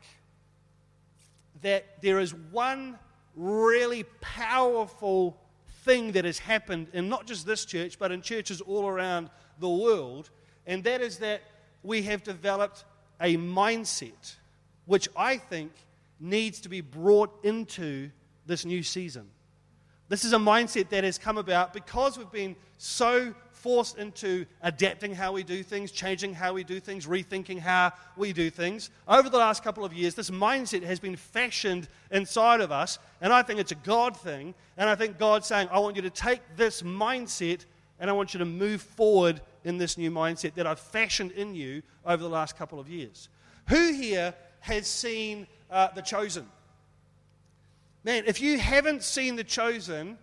that 1.62 2.00
there 2.02 2.20
is 2.20 2.32
one 2.32 3.00
really 3.34 4.04
powerful 4.20 5.36
thing 5.82 6.12
that 6.12 6.24
has 6.24 6.38
happened 6.38 6.86
in 6.92 7.08
not 7.08 7.26
just 7.26 7.46
this 7.46 7.64
church, 7.64 7.98
but 7.98 8.12
in 8.12 8.22
churches 8.22 8.60
all 8.60 8.86
around 8.86 9.28
the 9.58 9.68
world, 9.68 10.30
and 10.68 10.84
that 10.84 11.00
is 11.00 11.18
that 11.18 11.42
we 11.82 12.02
have 12.02 12.22
developed 12.22 12.84
a 13.20 13.36
mindset 13.36 14.36
which 14.84 15.08
I 15.16 15.36
think 15.36 15.72
needs 16.20 16.60
to 16.60 16.68
be 16.68 16.80
brought 16.80 17.44
into 17.44 18.10
this 18.46 18.64
new 18.64 18.82
season. 18.82 19.28
This 20.08 20.24
is 20.24 20.32
a 20.32 20.38
mindset 20.38 20.88
that 20.90 21.02
has 21.02 21.18
come 21.18 21.36
about 21.36 21.72
because 21.72 22.16
we've 22.16 22.30
been 22.30 22.54
so 22.78 23.34
forced 23.50 23.98
into 23.98 24.46
adapting 24.62 25.12
how 25.12 25.32
we 25.32 25.42
do 25.42 25.64
things, 25.64 25.90
changing 25.90 26.32
how 26.32 26.52
we 26.52 26.62
do 26.62 26.78
things, 26.78 27.06
rethinking 27.06 27.58
how 27.58 27.90
we 28.16 28.32
do 28.32 28.48
things. 28.48 28.90
Over 29.08 29.28
the 29.28 29.38
last 29.38 29.64
couple 29.64 29.84
of 29.84 29.92
years, 29.92 30.14
this 30.14 30.30
mindset 30.30 30.84
has 30.84 31.00
been 31.00 31.16
fashioned 31.16 31.88
inside 32.12 32.60
of 32.60 32.70
us, 32.70 33.00
and 33.20 33.32
I 33.32 33.42
think 33.42 33.58
it's 33.58 33.72
a 33.72 33.76
God 33.76 34.16
thing. 34.16 34.54
And 34.76 34.88
I 34.88 34.94
think 34.94 35.18
God's 35.18 35.48
saying, 35.48 35.68
I 35.72 35.80
want 35.80 35.96
you 35.96 36.02
to 36.02 36.10
take 36.10 36.40
this 36.56 36.82
mindset 36.82 37.64
and 37.98 38.10
I 38.10 38.12
want 38.12 38.34
you 38.34 38.38
to 38.38 38.44
move 38.44 38.82
forward 38.82 39.40
in 39.64 39.78
this 39.78 39.98
new 39.98 40.10
mindset 40.10 40.54
that 40.54 40.66
I've 40.66 40.78
fashioned 40.78 41.32
in 41.32 41.54
you 41.54 41.82
over 42.04 42.22
the 42.22 42.28
last 42.28 42.56
couple 42.56 42.78
of 42.78 42.88
years. 42.88 43.28
Who 43.68 43.92
here 43.92 44.34
has 44.60 44.86
seen 44.86 45.46
uh, 45.70 45.88
The 45.94 46.02
Chosen. 46.02 46.46
Man, 48.04 48.24
if 48.26 48.40
you 48.40 48.58
haven't 48.58 49.02
seen 49.02 49.36
The 49.36 49.44
Chosen, 49.44 50.16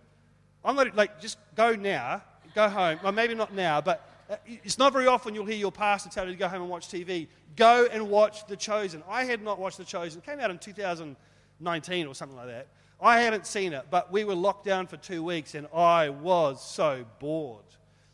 I'm 0.64 0.76
to, 0.76 0.90
like, 0.94 1.20
just 1.20 1.38
go 1.54 1.74
now, 1.74 2.22
go 2.54 2.68
home. 2.68 2.98
Well, 3.02 3.12
maybe 3.12 3.34
not 3.34 3.52
now, 3.52 3.80
but 3.80 4.08
uh, 4.30 4.36
it's 4.46 4.78
not 4.78 4.92
very 4.92 5.06
often 5.06 5.34
you'll 5.34 5.44
hear 5.44 5.56
your 5.56 5.72
pastor 5.72 6.08
tell 6.08 6.24
you 6.24 6.32
to 6.32 6.38
go 6.38 6.48
home 6.48 6.62
and 6.62 6.70
watch 6.70 6.88
TV. 6.88 7.28
Go 7.56 7.86
and 7.90 8.08
watch 8.08 8.46
The 8.46 8.56
Chosen. 8.56 9.02
I 9.08 9.24
had 9.24 9.42
not 9.42 9.58
watched 9.58 9.78
The 9.78 9.84
Chosen. 9.84 10.20
It 10.20 10.26
came 10.26 10.40
out 10.40 10.50
in 10.50 10.58
2019 10.58 12.06
or 12.06 12.14
something 12.14 12.36
like 12.36 12.46
that. 12.46 12.68
I 13.00 13.20
hadn't 13.20 13.46
seen 13.46 13.72
it, 13.74 13.86
but 13.90 14.10
we 14.10 14.24
were 14.24 14.34
locked 14.34 14.64
down 14.64 14.86
for 14.86 14.96
two 14.96 15.22
weeks 15.22 15.54
and 15.54 15.66
I 15.74 16.08
was 16.08 16.64
so 16.64 17.04
bored. 17.18 17.64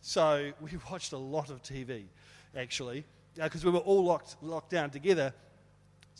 So 0.01 0.51
we 0.61 0.71
watched 0.91 1.13
a 1.13 1.19
lot 1.19 1.51
of 1.51 1.63
TV, 1.63 2.05
actually, 2.57 3.05
because 3.37 3.65
uh, 3.65 3.69
we 3.69 3.73
were 3.73 3.85
all 3.85 4.05
locked, 4.05 4.37
locked 4.43 4.71
down 4.71 4.91
together. 4.91 5.33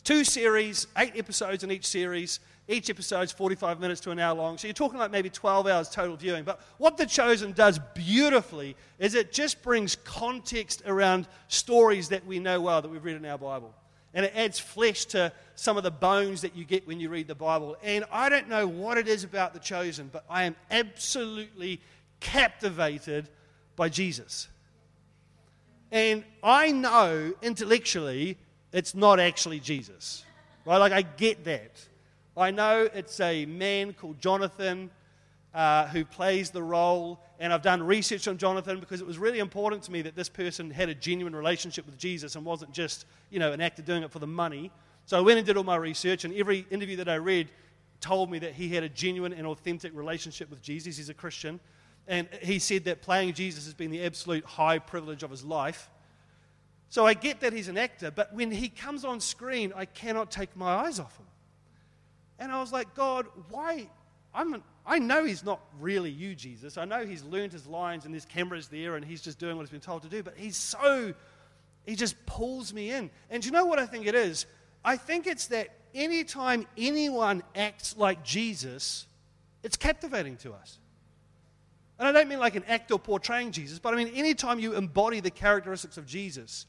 Two 0.03 0.23
series, 0.23 0.87
eight 0.97 1.13
episodes 1.15 1.63
in 1.63 1.71
each 1.71 1.85
series. 1.85 2.39
Each 2.67 2.89
episode's 2.89 3.31
45 3.31 3.79
minutes 3.79 4.01
to 4.01 4.11
an 4.11 4.19
hour 4.19 4.35
long. 4.35 4.57
So 4.57 4.67
you're 4.67 4.73
talking 4.73 4.97
like 4.97 5.11
maybe 5.11 5.29
12 5.29 5.67
hours 5.67 5.89
total 5.89 6.15
viewing. 6.15 6.43
But 6.43 6.61
what 6.77 6.97
The 6.97 7.05
Chosen 7.05 7.51
does 7.51 7.79
beautifully 7.93 8.75
is 8.97 9.13
it 9.13 9.31
just 9.31 9.61
brings 9.61 9.95
context 9.97 10.81
around 10.85 11.27
stories 11.49 12.09
that 12.09 12.25
we 12.25 12.39
know 12.39 12.61
well, 12.61 12.81
that 12.81 12.89
we've 12.89 13.03
read 13.03 13.17
in 13.17 13.25
our 13.25 13.37
Bible. 13.37 13.75
And 14.13 14.25
it 14.25 14.33
adds 14.35 14.59
flesh 14.59 15.05
to 15.05 15.31
some 15.55 15.77
of 15.77 15.83
the 15.83 15.91
bones 15.91 16.41
that 16.41 16.55
you 16.55 16.65
get 16.65 16.87
when 16.87 16.99
you 16.99 17.09
read 17.09 17.27
the 17.27 17.35
Bible. 17.35 17.77
And 17.83 18.05
I 18.11 18.29
don't 18.29 18.47
know 18.47 18.67
what 18.67 18.97
it 18.97 19.07
is 19.07 19.23
about 19.23 19.53
The 19.53 19.59
Chosen, 19.59 20.09
but 20.11 20.25
I 20.29 20.43
am 20.43 20.55
absolutely 20.69 21.81
captivated 22.19 23.29
by 23.75 23.89
Jesus. 23.89 24.47
And 25.91 26.23
I 26.41 26.71
know 26.71 27.33
intellectually 27.41 28.37
it's 28.71 28.95
not 28.95 29.19
actually 29.19 29.59
Jesus. 29.59 30.25
Right? 30.65 30.77
Like, 30.77 30.91
I 30.91 31.01
get 31.01 31.43
that. 31.45 31.71
I 32.37 32.51
know 32.51 32.87
it's 32.93 33.19
a 33.19 33.45
man 33.45 33.93
called 33.93 34.19
Jonathan 34.19 34.89
uh, 35.53 35.87
who 35.87 36.05
plays 36.05 36.49
the 36.51 36.63
role. 36.63 37.19
And 37.39 37.51
I've 37.51 37.61
done 37.61 37.83
research 37.83 38.27
on 38.27 38.37
Jonathan 38.37 38.79
because 38.79 39.01
it 39.01 39.07
was 39.07 39.17
really 39.17 39.39
important 39.39 39.83
to 39.83 39.91
me 39.91 40.01
that 40.03 40.15
this 40.15 40.29
person 40.29 40.71
had 40.71 40.89
a 40.89 40.95
genuine 40.95 41.35
relationship 41.35 41.85
with 41.85 41.97
Jesus 41.97 42.35
and 42.35 42.45
wasn't 42.45 42.71
just, 42.71 43.05
you 43.29 43.39
know, 43.39 43.51
an 43.51 43.61
actor 43.61 43.81
doing 43.81 44.03
it 44.03 44.11
for 44.11 44.19
the 44.19 44.27
money. 44.27 44.71
So 45.05 45.17
I 45.17 45.21
went 45.21 45.39
and 45.39 45.45
did 45.45 45.57
all 45.57 45.63
my 45.63 45.75
research, 45.75 46.23
and 46.23 46.33
every 46.35 46.65
interview 46.69 46.97
that 46.97 47.09
I 47.09 47.15
read 47.15 47.49
told 47.99 48.31
me 48.31 48.39
that 48.39 48.53
he 48.53 48.69
had 48.69 48.83
a 48.83 48.89
genuine 48.89 49.33
and 49.33 49.45
authentic 49.47 49.95
relationship 49.95 50.49
with 50.49 50.61
Jesus. 50.61 50.97
He's 50.97 51.09
a 51.09 51.13
Christian. 51.13 51.59
And 52.07 52.27
he 52.41 52.59
said 52.59 52.85
that 52.85 53.01
playing 53.01 53.33
Jesus 53.33 53.65
has 53.65 53.73
been 53.73 53.91
the 53.91 54.03
absolute 54.03 54.43
high 54.43 54.79
privilege 54.79 55.23
of 55.23 55.29
his 55.29 55.43
life. 55.43 55.89
So 56.91 57.05
I 57.05 57.13
get 57.13 57.39
that 57.39 57.53
he's 57.53 57.69
an 57.69 57.77
actor, 57.77 58.11
but 58.11 58.33
when 58.33 58.51
he 58.51 58.67
comes 58.67 59.05
on 59.05 59.21
screen, 59.21 59.71
I 59.73 59.85
cannot 59.85 60.29
take 60.29 60.57
my 60.57 60.75
eyes 60.75 60.99
off 60.99 61.17
him. 61.17 61.25
And 62.37 62.51
I 62.51 62.59
was 62.59 62.73
like, 62.73 62.93
God, 62.95 63.27
why? 63.49 63.87
I'm 64.35 64.55
an, 64.55 64.63
I 64.85 64.99
know 64.99 65.23
he's 65.23 65.45
not 65.45 65.61
really 65.79 66.09
you, 66.09 66.35
Jesus. 66.35 66.77
I 66.77 66.83
know 66.83 67.05
he's 67.05 67.23
learned 67.23 67.53
his 67.53 67.65
lines 67.65 68.03
and 68.03 68.13
there's 68.13 68.25
cameras 68.25 68.67
there 68.67 68.97
and 68.97 69.05
he's 69.05 69.21
just 69.21 69.39
doing 69.39 69.55
what 69.55 69.63
he's 69.63 69.69
been 69.69 69.79
told 69.79 70.01
to 70.01 70.09
do, 70.09 70.21
but 70.21 70.33
he's 70.35 70.57
so, 70.57 71.13
he 71.85 71.95
just 71.95 72.25
pulls 72.25 72.73
me 72.73 72.91
in. 72.91 73.09
And 73.29 73.45
you 73.45 73.51
know 73.51 73.63
what 73.63 73.79
I 73.79 73.85
think 73.85 74.05
it 74.05 74.13
is? 74.13 74.45
I 74.83 74.97
think 74.97 75.27
it's 75.27 75.47
that 75.47 75.69
anytime 75.95 76.67
anyone 76.77 77.41
acts 77.55 77.95
like 77.95 78.21
Jesus, 78.25 79.07
it's 79.63 79.77
captivating 79.77 80.35
to 80.39 80.51
us. 80.51 80.77
And 81.97 82.05
I 82.05 82.11
don't 82.11 82.27
mean 82.27 82.39
like 82.39 82.55
an 82.55 82.65
actor 82.67 82.97
portraying 82.97 83.53
Jesus, 83.53 83.79
but 83.79 83.93
I 83.93 83.95
mean 83.95 84.09
anytime 84.09 84.59
you 84.59 84.75
embody 84.75 85.21
the 85.21 85.31
characteristics 85.31 85.95
of 85.95 86.05
Jesus, 86.05 86.65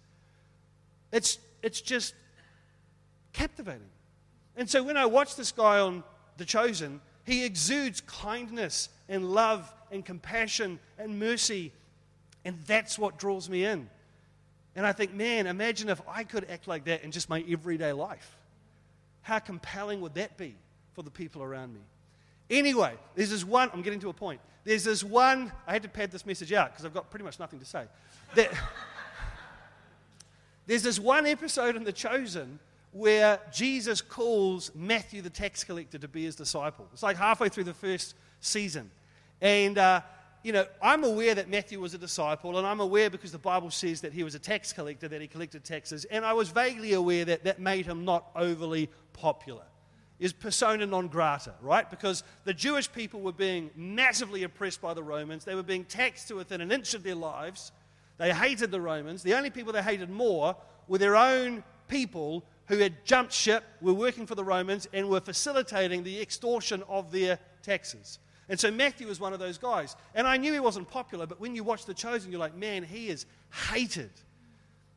it's, 1.12 1.38
it's 1.62 1.80
just 1.80 2.14
captivating. 3.32 3.88
And 4.56 4.68
so 4.68 4.82
when 4.82 4.96
I 4.96 5.06
watch 5.06 5.36
this 5.36 5.52
guy 5.52 5.78
on 5.78 6.02
The 6.38 6.44
Chosen, 6.44 7.00
he 7.24 7.44
exudes 7.44 8.00
kindness 8.00 8.88
and 9.08 9.30
love 9.30 9.72
and 9.90 10.04
compassion 10.04 10.78
and 10.98 11.18
mercy. 11.18 11.72
And 12.44 12.58
that's 12.66 12.98
what 12.98 13.18
draws 13.18 13.48
me 13.48 13.64
in. 13.64 13.88
And 14.74 14.86
I 14.86 14.92
think, 14.92 15.12
man, 15.12 15.46
imagine 15.46 15.88
if 15.88 16.00
I 16.08 16.24
could 16.24 16.48
act 16.50 16.66
like 16.66 16.84
that 16.84 17.04
in 17.04 17.10
just 17.10 17.28
my 17.28 17.44
everyday 17.48 17.92
life. 17.92 18.36
How 19.20 19.38
compelling 19.38 20.00
would 20.00 20.14
that 20.14 20.36
be 20.36 20.56
for 20.94 21.02
the 21.02 21.10
people 21.10 21.42
around 21.42 21.74
me? 21.74 21.80
Anyway, 22.50 22.94
there's 23.14 23.30
this 23.30 23.44
one, 23.44 23.70
I'm 23.72 23.82
getting 23.82 24.00
to 24.00 24.08
a 24.08 24.12
point. 24.12 24.40
There's 24.64 24.84
this 24.84 25.04
one, 25.04 25.52
I 25.66 25.72
had 25.72 25.82
to 25.82 25.88
pad 25.88 26.10
this 26.10 26.26
message 26.26 26.52
out 26.52 26.72
because 26.72 26.84
I've 26.84 26.94
got 26.94 27.10
pretty 27.10 27.24
much 27.24 27.38
nothing 27.38 27.58
to 27.58 27.64
say. 27.64 27.84
That, 28.34 28.50
there's 30.66 30.82
this 30.82 30.98
one 30.98 31.26
episode 31.26 31.76
in 31.76 31.84
The 31.84 31.92
Chosen 31.92 32.58
where 32.92 33.40
Jesus 33.52 34.02
calls 34.02 34.70
Matthew 34.74 35.22
the 35.22 35.30
tax 35.30 35.64
collector 35.64 35.98
to 35.98 36.08
be 36.08 36.24
his 36.24 36.36
disciple. 36.36 36.86
It's 36.92 37.02
like 37.02 37.16
halfway 37.16 37.48
through 37.48 37.64
the 37.64 37.74
first 37.74 38.14
season. 38.40 38.90
And, 39.40 39.78
uh, 39.78 40.02
you 40.42 40.52
know, 40.52 40.66
I'm 40.80 41.02
aware 41.02 41.34
that 41.34 41.48
Matthew 41.48 41.80
was 41.80 41.94
a 41.94 41.98
disciple, 41.98 42.58
and 42.58 42.66
I'm 42.66 42.80
aware 42.80 43.08
because 43.08 43.32
the 43.32 43.38
Bible 43.38 43.70
says 43.70 44.02
that 44.02 44.12
he 44.12 44.24
was 44.24 44.34
a 44.34 44.38
tax 44.38 44.72
collector, 44.72 45.08
that 45.08 45.20
he 45.20 45.26
collected 45.26 45.64
taxes. 45.64 46.04
And 46.04 46.24
I 46.24 46.34
was 46.34 46.50
vaguely 46.50 46.92
aware 46.92 47.24
that 47.24 47.44
that 47.44 47.58
made 47.58 47.86
him 47.86 48.04
not 48.04 48.26
overly 48.36 48.90
popular. 49.14 49.64
Is 50.20 50.32
persona 50.32 50.86
non 50.86 51.08
grata, 51.08 51.54
right? 51.60 51.88
Because 51.88 52.22
the 52.44 52.54
Jewish 52.54 52.92
people 52.92 53.20
were 53.20 53.32
being 53.32 53.70
massively 53.74 54.44
oppressed 54.44 54.80
by 54.80 54.94
the 54.94 55.02
Romans. 55.02 55.44
They 55.44 55.56
were 55.56 55.64
being 55.64 55.84
taxed 55.84 56.28
to 56.28 56.36
within 56.36 56.60
an 56.60 56.70
inch 56.70 56.94
of 56.94 57.02
their 57.02 57.16
lives. 57.16 57.72
They 58.18 58.32
hated 58.32 58.70
the 58.70 58.80
Romans. 58.80 59.22
The 59.22 59.34
only 59.34 59.50
people 59.50 59.72
they 59.72 59.82
hated 59.82 60.10
more 60.10 60.56
were 60.88 60.98
their 60.98 61.16
own 61.16 61.64
people 61.88 62.44
who 62.66 62.78
had 62.78 63.04
jumped 63.04 63.32
ship, 63.32 63.64
were 63.80 63.92
working 63.92 64.26
for 64.26 64.34
the 64.34 64.44
Romans, 64.44 64.86
and 64.92 65.08
were 65.08 65.20
facilitating 65.20 66.02
the 66.02 66.20
extortion 66.20 66.82
of 66.88 67.10
their 67.10 67.38
taxes. 67.62 68.18
And 68.48 68.58
so 68.58 68.70
Matthew 68.70 69.06
was 69.06 69.20
one 69.20 69.32
of 69.32 69.38
those 69.38 69.58
guys. 69.58 69.96
And 70.14 70.26
I 70.26 70.36
knew 70.36 70.52
he 70.52 70.60
wasn't 70.60 70.90
popular, 70.90 71.26
but 71.26 71.40
when 71.40 71.54
you 71.54 71.64
watch 71.64 71.84
The 71.84 71.94
Chosen, 71.94 72.30
you're 72.30 72.40
like, 72.40 72.54
man, 72.54 72.82
he 72.82 73.08
is 73.08 73.26
hated. 73.70 74.10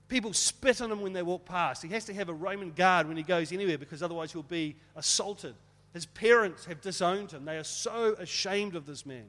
People 0.08 0.34
spit 0.34 0.82
on 0.82 0.92
him 0.92 1.02
when 1.02 1.14
they 1.14 1.24
walk 1.24 1.46
past. 1.46 1.82
He 1.82 1.90
has 1.90 2.06
to 2.06 2.14
have 2.14 2.30
a 2.30 2.34
Roman 2.34 2.72
guard 2.72 3.08
when 3.08 3.18
he 3.18 3.24
goes 3.24 3.52
anywhere 3.52 3.78
because 3.78 4.04
otherwise 4.04 4.32
he'll 4.32 4.44
be 4.44 4.76
assaulted. 4.96 5.56
His 5.94 6.06
parents 6.06 6.66
have 6.66 6.82
disowned 6.82 7.32
him. 7.32 7.46
They 7.46 7.58
are 7.58 7.64
so 7.64 8.16
ashamed 8.20 8.76
of 8.76 8.86
this 8.86 9.06
man. 9.06 9.26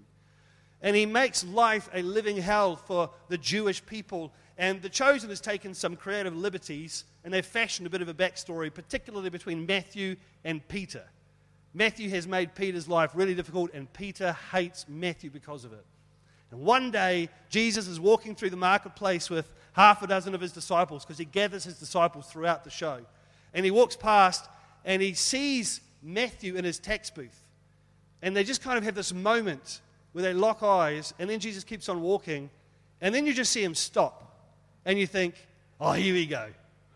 And 0.83 0.95
he 0.95 1.07
makes 1.07 1.45
life 1.45 1.89
a 1.93 2.03
living 2.03 2.37
hell 2.37 2.77
for 2.77 3.11
the 3.29 3.39
Jewish 3.39 3.85
people. 3.85 4.33
And 4.59 4.83
The 4.83 4.89
Chosen 4.89 5.31
has 5.31 5.41
taken 5.41 5.75
some 5.75 5.97
creative 5.97 6.37
liberties 6.37 7.05
and 7.25 7.35
they've 7.35 7.45
fashioned 7.45 7.87
a 7.87 7.91
bit 7.91 8.03
of 8.03 8.09
a 8.09 8.15
backstory, 8.15 8.73
particularly 8.73 9.31
between 9.31 9.67
Matthew 9.67 10.17
and 10.45 10.67
Peter. 10.69 11.03
Matthew 11.75 12.09
has 12.11 12.27
made 12.27 12.55
Peter's 12.55 12.89
life 12.89 13.11
really 13.15 13.35
difficult, 13.35 13.71
and 13.75 13.93
Peter 13.93 14.35
hates 14.53 14.87
Matthew 14.89 15.29
because 15.29 15.65
of 15.65 15.73
it. 15.73 15.85
And 16.51 16.61
one 16.61 16.91
day, 16.91 17.29
Jesus 17.51 17.87
is 17.87 17.99
walking 17.99 18.35
through 18.35 18.51
the 18.51 18.57
marketplace 18.57 19.29
with 19.29 19.53
half 19.73 20.03
a 20.03 20.07
dozen 20.07 20.35
of 20.35 20.41
his 20.41 20.53
disciples 20.53 21.05
because 21.05 21.19
he 21.19 21.25
gathers 21.25 21.65
his 21.65 21.79
disciples 21.79 22.29
throughout 22.29 22.65
the 22.65 22.71
show. 22.71 23.01
And 23.53 23.65
he 23.65 23.71
walks 23.71 23.97
past 23.97 24.49
and 24.85 25.03
he 25.03 25.13
sees 25.15 25.81
Matthew 26.03 26.55
in 26.55 26.65
his 26.65 26.79
tax 26.79 27.11
booth. 27.11 27.45
And 28.23 28.35
they 28.35 28.45
just 28.45 28.63
kind 28.63 28.79
of 28.79 28.85
have 28.85 28.95
this 28.95 29.13
moment 29.13 29.81
where 30.17 30.23
they 30.23 30.33
lock 30.33 30.63
eyes, 30.63 31.13
and 31.19 31.29
then 31.29 31.39
Jesus 31.39 31.63
keeps 31.63 31.91
on 31.91 32.01
walking, 32.01 32.49
and 33.03 33.15
then 33.15 33.27
you 33.27 33.35
just 33.35 33.53
see 33.53 33.63
him 33.63 33.75
stop, 33.75 34.35
and 34.87 34.99
you 34.99 35.07
think, 35.07 35.35
oh, 35.79 35.93
here 35.93 36.15
we 36.15 36.25
go. 36.25 36.47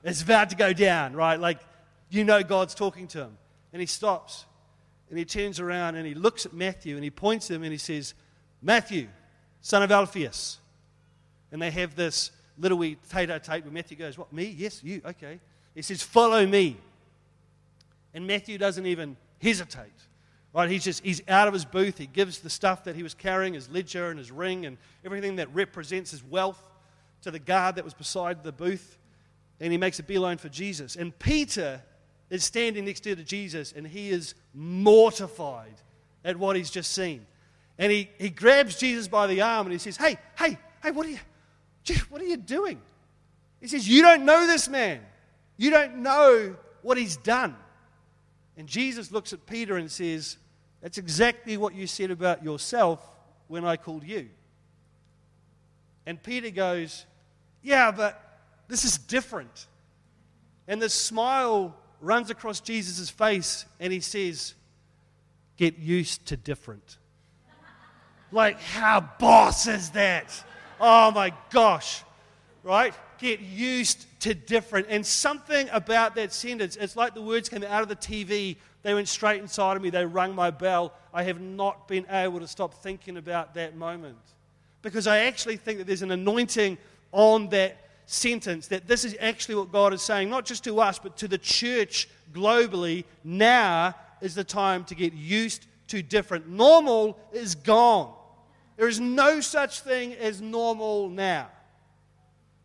It's 0.03 0.23
about 0.23 0.49
to 0.49 0.57
go 0.57 0.73
down, 0.73 1.13
right? 1.13 1.39
Like, 1.39 1.59
you 2.09 2.25
know 2.25 2.43
God's 2.43 2.75
talking 2.75 3.07
to 3.09 3.19
him. 3.25 3.37
And 3.75 3.81
he 3.81 3.85
stops, 3.85 4.47
and 5.11 5.19
he 5.19 5.27
turns 5.27 5.61
around, 5.61 5.97
and 5.97 6.07
he 6.07 6.15
looks 6.15 6.47
at 6.47 6.55
Matthew, 6.55 6.95
and 6.95 7.05
he 7.05 7.11
points 7.11 7.51
at 7.51 7.57
him, 7.57 7.63
and 7.63 7.73
he 7.73 7.77
says, 7.77 8.15
Matthew, 8.63 9.09
son 9.61 9.83
of 9.83 9.93
Alphaeus. 9.93 10.57
And 11.53 11.61
they 11.61 11.71
have 11.73 11.95
this 11.95 12.31
little 12.57 12.79
wee 12.79 12.97
tate-a-tate 13.11 13.65
where 13.65 13.73
Matthew 13.73 13.99
goes, 13.99 14.17
What, 14.17 14.33
me? 14.33 14.55
Yes, 14.57 14.83
you, 14.83 15.03
okay. 15.05 15.41
He 15.75 15.83
says, 15.83 16.03
Follow 16.03 16.47
me. 16.47 16.79
And 18.15 18.27
Matthew 18.27 18.57
doesn't 18.57 18.87
even 18.87 19.19
hesitate. 19.43 19.93
Right? 20.53 20.69
He's 20.69 20.85
just 20.85 21.05
he's 21.05 21.23
out 21.29 21.47
of 21.47 21.55
his 21.55 21.65
booth. 21.65 21.99
He 21.99 22.07
gives 22.07 22.41
the 22.41 22.51
stuff 22.51 22.85
that 22.85 22.97
he 22.97 23.03
was 23.03 23.15
carrying, 23.15 23.55
his 23.55 23.69
ledger 23.69 24.11
and 24.11 24.19
his 24.19 24.33
ring 24.33 24.67
and 24.67 24.79
everything 25.05 25.37
that 25.37 25.53
represents 25.55 26.11
his 26.11 26.25
wealth 26.25 26.61
to 27.23 27.31
the 27.31 27.39
guard 27.39 27.77
that 27.77 27.85
was 27.85 27.95
beside 27.95 28.43
the 28.43 28.53
booth. 28.53 28.99
And 29.61 29.71
he 29.71 29.79
makes 29.79 29.99
a 29.99 30.03
beeline 30.03 30.39
for 30.39 30.49
Jesus. 30.49 30.97
And 30.97 31.17
Peter 31.19 31.83
is 32.31 32.45
standing 32.45 32.85
next 32.85 33.01
to 33.01 33.15
Jesus 33.17 33.73
and 33.73 33.87
he 33.87 34.11
is 34.11 34.35
mortified 34.55 35.75
at 36.25 36.37
what 36.37 36.57
he's 36.57 36.71
just 36.71 36.93
seen. 36.93 37.27
And 37.79 37.91
he, 37.93 38.11
he 38.19 38.29
grabs 38.29 38.77
Jesus 38.77 39.09
by 39.09 39.27
the 39.27 39.41
arm 39.43 39.67
and 39.67 39.73
he 39.73 39.79
says, 39.79 39.97
Hey, 39.97 40.19
hey, 40.37 40.59
hey, 40.83 40.91
what 40.91 41.07
are 41.07 41.11
you 41.11 41.19
what 42.09 42.21
are 42.21 42.27
you 42.27 42.37
doing? 42.37 42.81
He 43.61 43.69
says, 43.69 43.89
You 43.89 44.03
don't 44.03 44.25
know 44.25 44.47
this 44.47 44.69
man. 44.69 45.01
You 45.57 45.71
don't 45.71 45.99
know 45.99 46.57
what 46.83 46.99
he's 46.99 47.17
done. 47.17 47.57
And 48.61 48.69
Jesus 48.69 49.11
looks 49.11 49.33
at 49.33 49.47
Peter 49.47 49.79
and 49.79 49.91
says, 49.91 50.37
That's 50.83 50.99
exactly 50.99 51.57
what 51.57 51.75
you 51.75 51.87
said 51.87 52.11
about 52.11 52.45
yourself 52.45 53.01
when 53.49 53.65
I 53.65 53.79
called 53.79 54.05
you. 54.05 54.29
And 56.05 56.23
Peter 56.23 56.51
goes, 56.51 57.07
Yeah, 57.63 57.91
but 57.91 58.23
this 58.69 58.85
is 58.85 58.99
different. 58.99 59.67
And 60.69 60.83
the 60.83 60.91
smile 60.91 61.75
runs 62.03 62.29
across 62.29 62.61
Jesus' 62.61 63.09
face 63.09 63.65
and 63.81 63.91
he 63.91 64.01
says, 64.01 64.53
Get 65.57 65.79
used 65.79 66.27
to 66.27 66.37
different. 66.37 66.99
like, 68.31 68.61
how 68.61 69.01
boss 69.19 69.69
is 69.69 69.89
that? 69.93 70.45
Oh 70.79 71.11
my 71.13 71.33
gosh, 71.49 72.05
right? 72.63 72.93
get 73.21 73.41
used 73.41 74.05
to 74.21 74.35
different. 74.35 74.87
And 74.89 75.05
something 75.05 75.69
about 75.73 76.15
that 76.15 76.33
sentence, 76.33 76.77
it's 76.77 76.97
like 76.97 77.15
the 77.15 77.23
words 77.23 77.49
came 77.49 77.65
out 77.65 77.83
of 77.83 77.89
the 77.89 77.97
TV. 77.97 78.57
They 78.83 78.95
went 78.95 79.09
straight 79.09 79.41
inside 79.41 79.77
of 79.77 79.83
me. 79.83 79.91
They 79.91 80.07
rung 80.07 80.35
my 80.35 80.51
bell. 80.51 80.93
I 81.13 81.25
have 81.25 81.41
not 81.41 81.89
been 81.89 82.07
able 82.11 82.41
to 82.41 82.47
stop 82.47 82.75
thinking 82.75 83.17
about 83.17 83.55
that 83.55 83.77
moment. 83.77 84.19
Because 84.83 85.07
I 85.07 85.21
actually 85.21 85.57
think 85.57 85.79
that 85.79 85.87
there's 85.87 86.03
an 86.03 86.11
anointing 86.11 86.79
on 87.13 87.49
that 87.49 87.77
sentence, 88.07 88.69
that 88.69 88.89
this 88.89 89.05
is 89.05 89.17
actually 89.21 89.55
what 89.55 89.71
God 89.71 89.93
is 89.93 90.03
saying, 90.03 90.31
not 90.31 90.45
just 90.45 90.65
to 90.65 90.81
us, 90.81 90.99
but 90.99 91.17
to 91.19 91.29
the 91.29 91.39
church 91.39 92.09
globally. 92.33 93.05
Now 93.25 93.95
is 94.21 94.35
the 94.35 94.45
time 94.45 94.85
to 94.85 94.95
get 94.95 95.13
used 95.13 95.67
to 95.89 96.03
different. 96.03 96.49
Normal 96.49 97.19
is 97.33 97.55
gone. 97.55 98.13
There 98.77 98.89
is 98.89 99.01
no 99.01 99.41
such 99.41 99.81
thing 99.81 100.15
as 100.15 100.41
normal 100.41 101.09
now. 101.09 101.49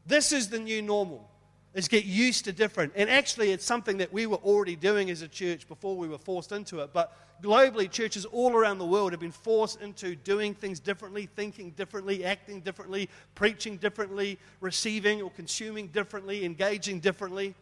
This 0.06 0.32
is 0.32 0.50
the 0.50 0.60
new 0.60 0.82
normal. 0.82 1.30
Is 1.76 1.90
get 1.90 2.06
used 2.06 2.46
to 2.46 2.54
different. 2.54 2.94
And 2.96 3.10
actually, 3.10 3.52
it's 3.52 3.66
something 3.66 3.98
that 3.98 4.14
we 4.14 4.28
were 4.28 4.38
already 4.38 4.78
doing 4.78 5.10
as 5.10 5.22
a 5.22 5.28
church 5.28 5.68
before 5.68 5.98
we 5.98 6.08
were 6.08 6.18
forced 6.18 6.54
into 6.54 6.80
it. 6.80 6.92
But 6.94 7.14
globally, 7.44 7.92
churches 7.92 8.24
all 8.24 8.54
around 8.54 8.78
the 8.78 8.86
world 8.86 9.12
have 9.12 9.20
been 9.20 9.32
forced 9.34 9.82
into 9.82 10.16
doing 10.16 10.54
things 10.54 10.80
differently, 10.80 11.26
thinking 11.36 11.72
differently, 11.72 12.24
acting 12.24 12.62
differently, 12.62 13.10
preaching 13.36 13.76
differently, 13.76 14.40
receiving 14.62 15.22
or 15.22 15.30
consuming 15.32 15.88
differently, 15.88 16.46
engaging 16.46 17.02
differently. 17.02 17.54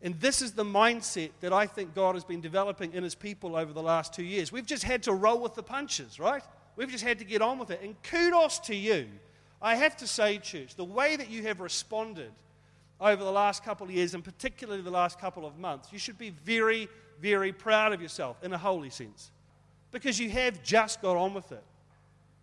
And 0.00 0.18
this 0.20 0.40
is 0.40 0.52
the 0.52 0.64
mindset 0.64 1.30
that 1.40 1.52
I 1.52 1.66
think 1.66 1.96
God 1.96 2.14
has 2.14 2.22
been 2.22 2.40
developing 2.40 2.92
in 2.94 3.02
his 3.02 3.16
people 3.16 3.56
over 3.56 3.72
the 3.72 3.82
last 3.82 4.14
two 4.14 4.22
years. 4.22 4.52
We've 4.52 4.64
just 4.64 4.84
had 4.84 5.02
to 5.02 5.12
roll 5.12 5.40
with 5.40 5.56
the 5.56 5.64
punches, 5.64 6.20
right? 6.20 6.44
We've 6.76 6.88
just 6.88 7.02
had 7.02 7.18
to 7.18 7.24
get 7.24 7.42
on 7.42 7.58
with 7.58 7.70
it. 7.70 7.80
And 7.82 8.00
kudos 8.04 8.60
to 8.60 8.76
you. 8.76 9.08
I 9.62 9.74
have 9.76 9.96
to 9.98 10.06
say, 10.06 10.38
church, 10.38 10.74
the 10.74 10.84
way 10.84 11.16
that 11.16 11.30
you 11.30 11.42
have 11.42 11.60
responded 11.60 12.32
over 13.00 13.22
the 13.22 13.32
last 13.32 13.64
couple 13.64 13.86
of 13.86 13.92
years, 13.92 14.14
and 14.14 14.24
particularly 14.24 14.82
the 14.82 14.90
last 14.90 15.18
couple 15.18 15.46
of 15.46 15.58
months, 15.58 15.88
you 15.92 15.98
should 15.98 16.18
be 16.18 16.30
very, 16.30 16.88
very 17.20 17.52
proud 17.52 17.92
of 17.92 18.00
yourself 18.00 18.42
in 18.42 18.52
a 18.52 18.58
holy 18.58 18.90
sense. 18.90 19.30
Because 19.90 20.18
you 20.18 20.30
have 20.30 20.62
just 20.62 21.02
got 21.02 21.16
on 21.16 21.34
with 21.34 21.50
it. 21.52 21.64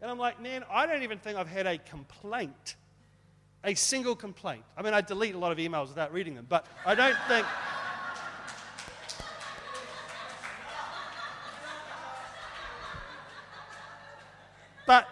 And 0.02 0.12
I'm 0.12 0.20
like, 0.20 0.42
man, 0.42 0.64
I 0.70 0.86
don't 0.86 1.04
even 1.04 1.18
think 1.18 1.38
I've 1.38 1.48
had 1.48 1.66
a 1.66 1.78
complaint 1.78 2.76
a 3.64 3.74
single 3.74 4.16
complaint. 4.16 4.64
I 4.78 4.82
mean, 4.82 4.94
I 4.94 5.02
delete 5.02 5.36
a 5.36 5.38
lot 5.38 5.52
of 5.52 5.58
emails 5.58 5.90
without 5.90 6.14
reading 6.14 6.36
them, 6.36 6.46
but 6.48 6.66
I 6.86 6.96
don't 6.96 7.18
think. 7.28 7.46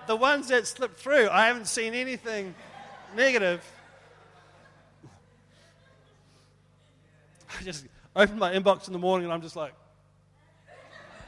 The 0.08 0.16
ones 0.16 0.48
that 0.50 0.68
slipped 0.68 1.00
through, 1.00 1.30
I 1.30 1.48
haven't 1.48 1.68
seen 1.68 1.94
anything 1.94 2.56
negative. 3.16 3.64
I 7.60 7.64
just 7.64 7.86
open 8.16 8.38
my 8.38 8.54
inbox 8.54 8.88
in 8.88 8.94
the 8.94 9.00
morning 9.00 9.26
and 9.26 9.34
I'm 9.34 9.42
just 9.42 9.56
like, 9.56 9.74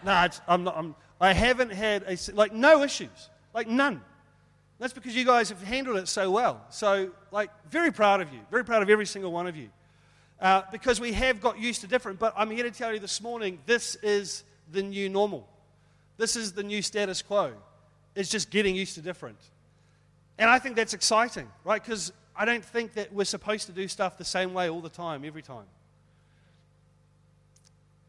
nah, 0.04 0.28
I'm 0.48 0.64
not, 0.64 0.78
I'm, 0.78 0.96
I 1.20 1.34
haven't 1.34 1.72
had 1.72 2.04
a, 2.08 2.18
like, 2.34 2.54
no 2.54 2.84
issues, 2.84 3.30
like 3.54 3.68
none. 3.68 4.02
That's 4.80 4.94
because 4.94 5.16
you 5.16 5.26
guys 5.26 5.50
have 5.50 5.62
handled 5.64 5.98
it 5.98 6.08
so 6.08 6.30
well. 6.30 6.64
So, 6.70 7.10
like, 7.32 7.50
very 7.70 7.92
proud 7.92 8.22
of 8.22 8.32
you. 8.32 8.40
Very 8.52 8.64
proud 8.64 8.84
of 8.84 8.90
every 8.90 9.08
single 9.08 9.32
one 9.32 9.48
of 9.48 9.56
you. 9.56 9.70
Uh, 10.40 10.62
because 10.72 11.02
we 11.02 11.14
have 11.14 11.42
got 11.42 11.60
used 11.60 11.82
to 11.82 11.88
different. 11.88 12.20
But 12.20 12.34
I'm 12.38 12.52
here 12.52 12.64
to 12.64 12.72
tell 12.72 12.94
you 12.94 13.00
this 13.00 13.20
morning 13.22 13.60
this 13.66 13.96
is 14.04 14.44
the 14.72 14.84
new 14.84 15.10
normal. 15.10 15.48
This 16.18 16.36
is 16.36 16.54
the 16.54 16.62
new 16.62 16.84
status 16.84 17.24
quo. 17.24 17.54
It's 18.18 18.30
just 18.30 18.50
getting 18.50 18.76
used 18.76 18.96
to 18.96 19.02
different. 19.02 19.38
And 20.40 20.50
I 20.50 20.58
think 20.58 20.76
that's 20.76 20.96
exciting, 20.96 21.48
right? 21.64 21.82
Because 21.82 22.12
I 22.36 22.46
don't 22.46 22.66
think 22.66 22.94
that 22.94 23.14
we're 23.14 23.26
supposed 23.26 23.68
to 23.68 23.72
do 23.72 23.88
stuff 23.88 24.18
the 24.18 24.26
same 24.26 24.56
way 24.56 24.70
all 24.70 24.82
the 24.82 24.90
time, 24.90 25.24
every 25.24 25.44
time. 25.44 25.66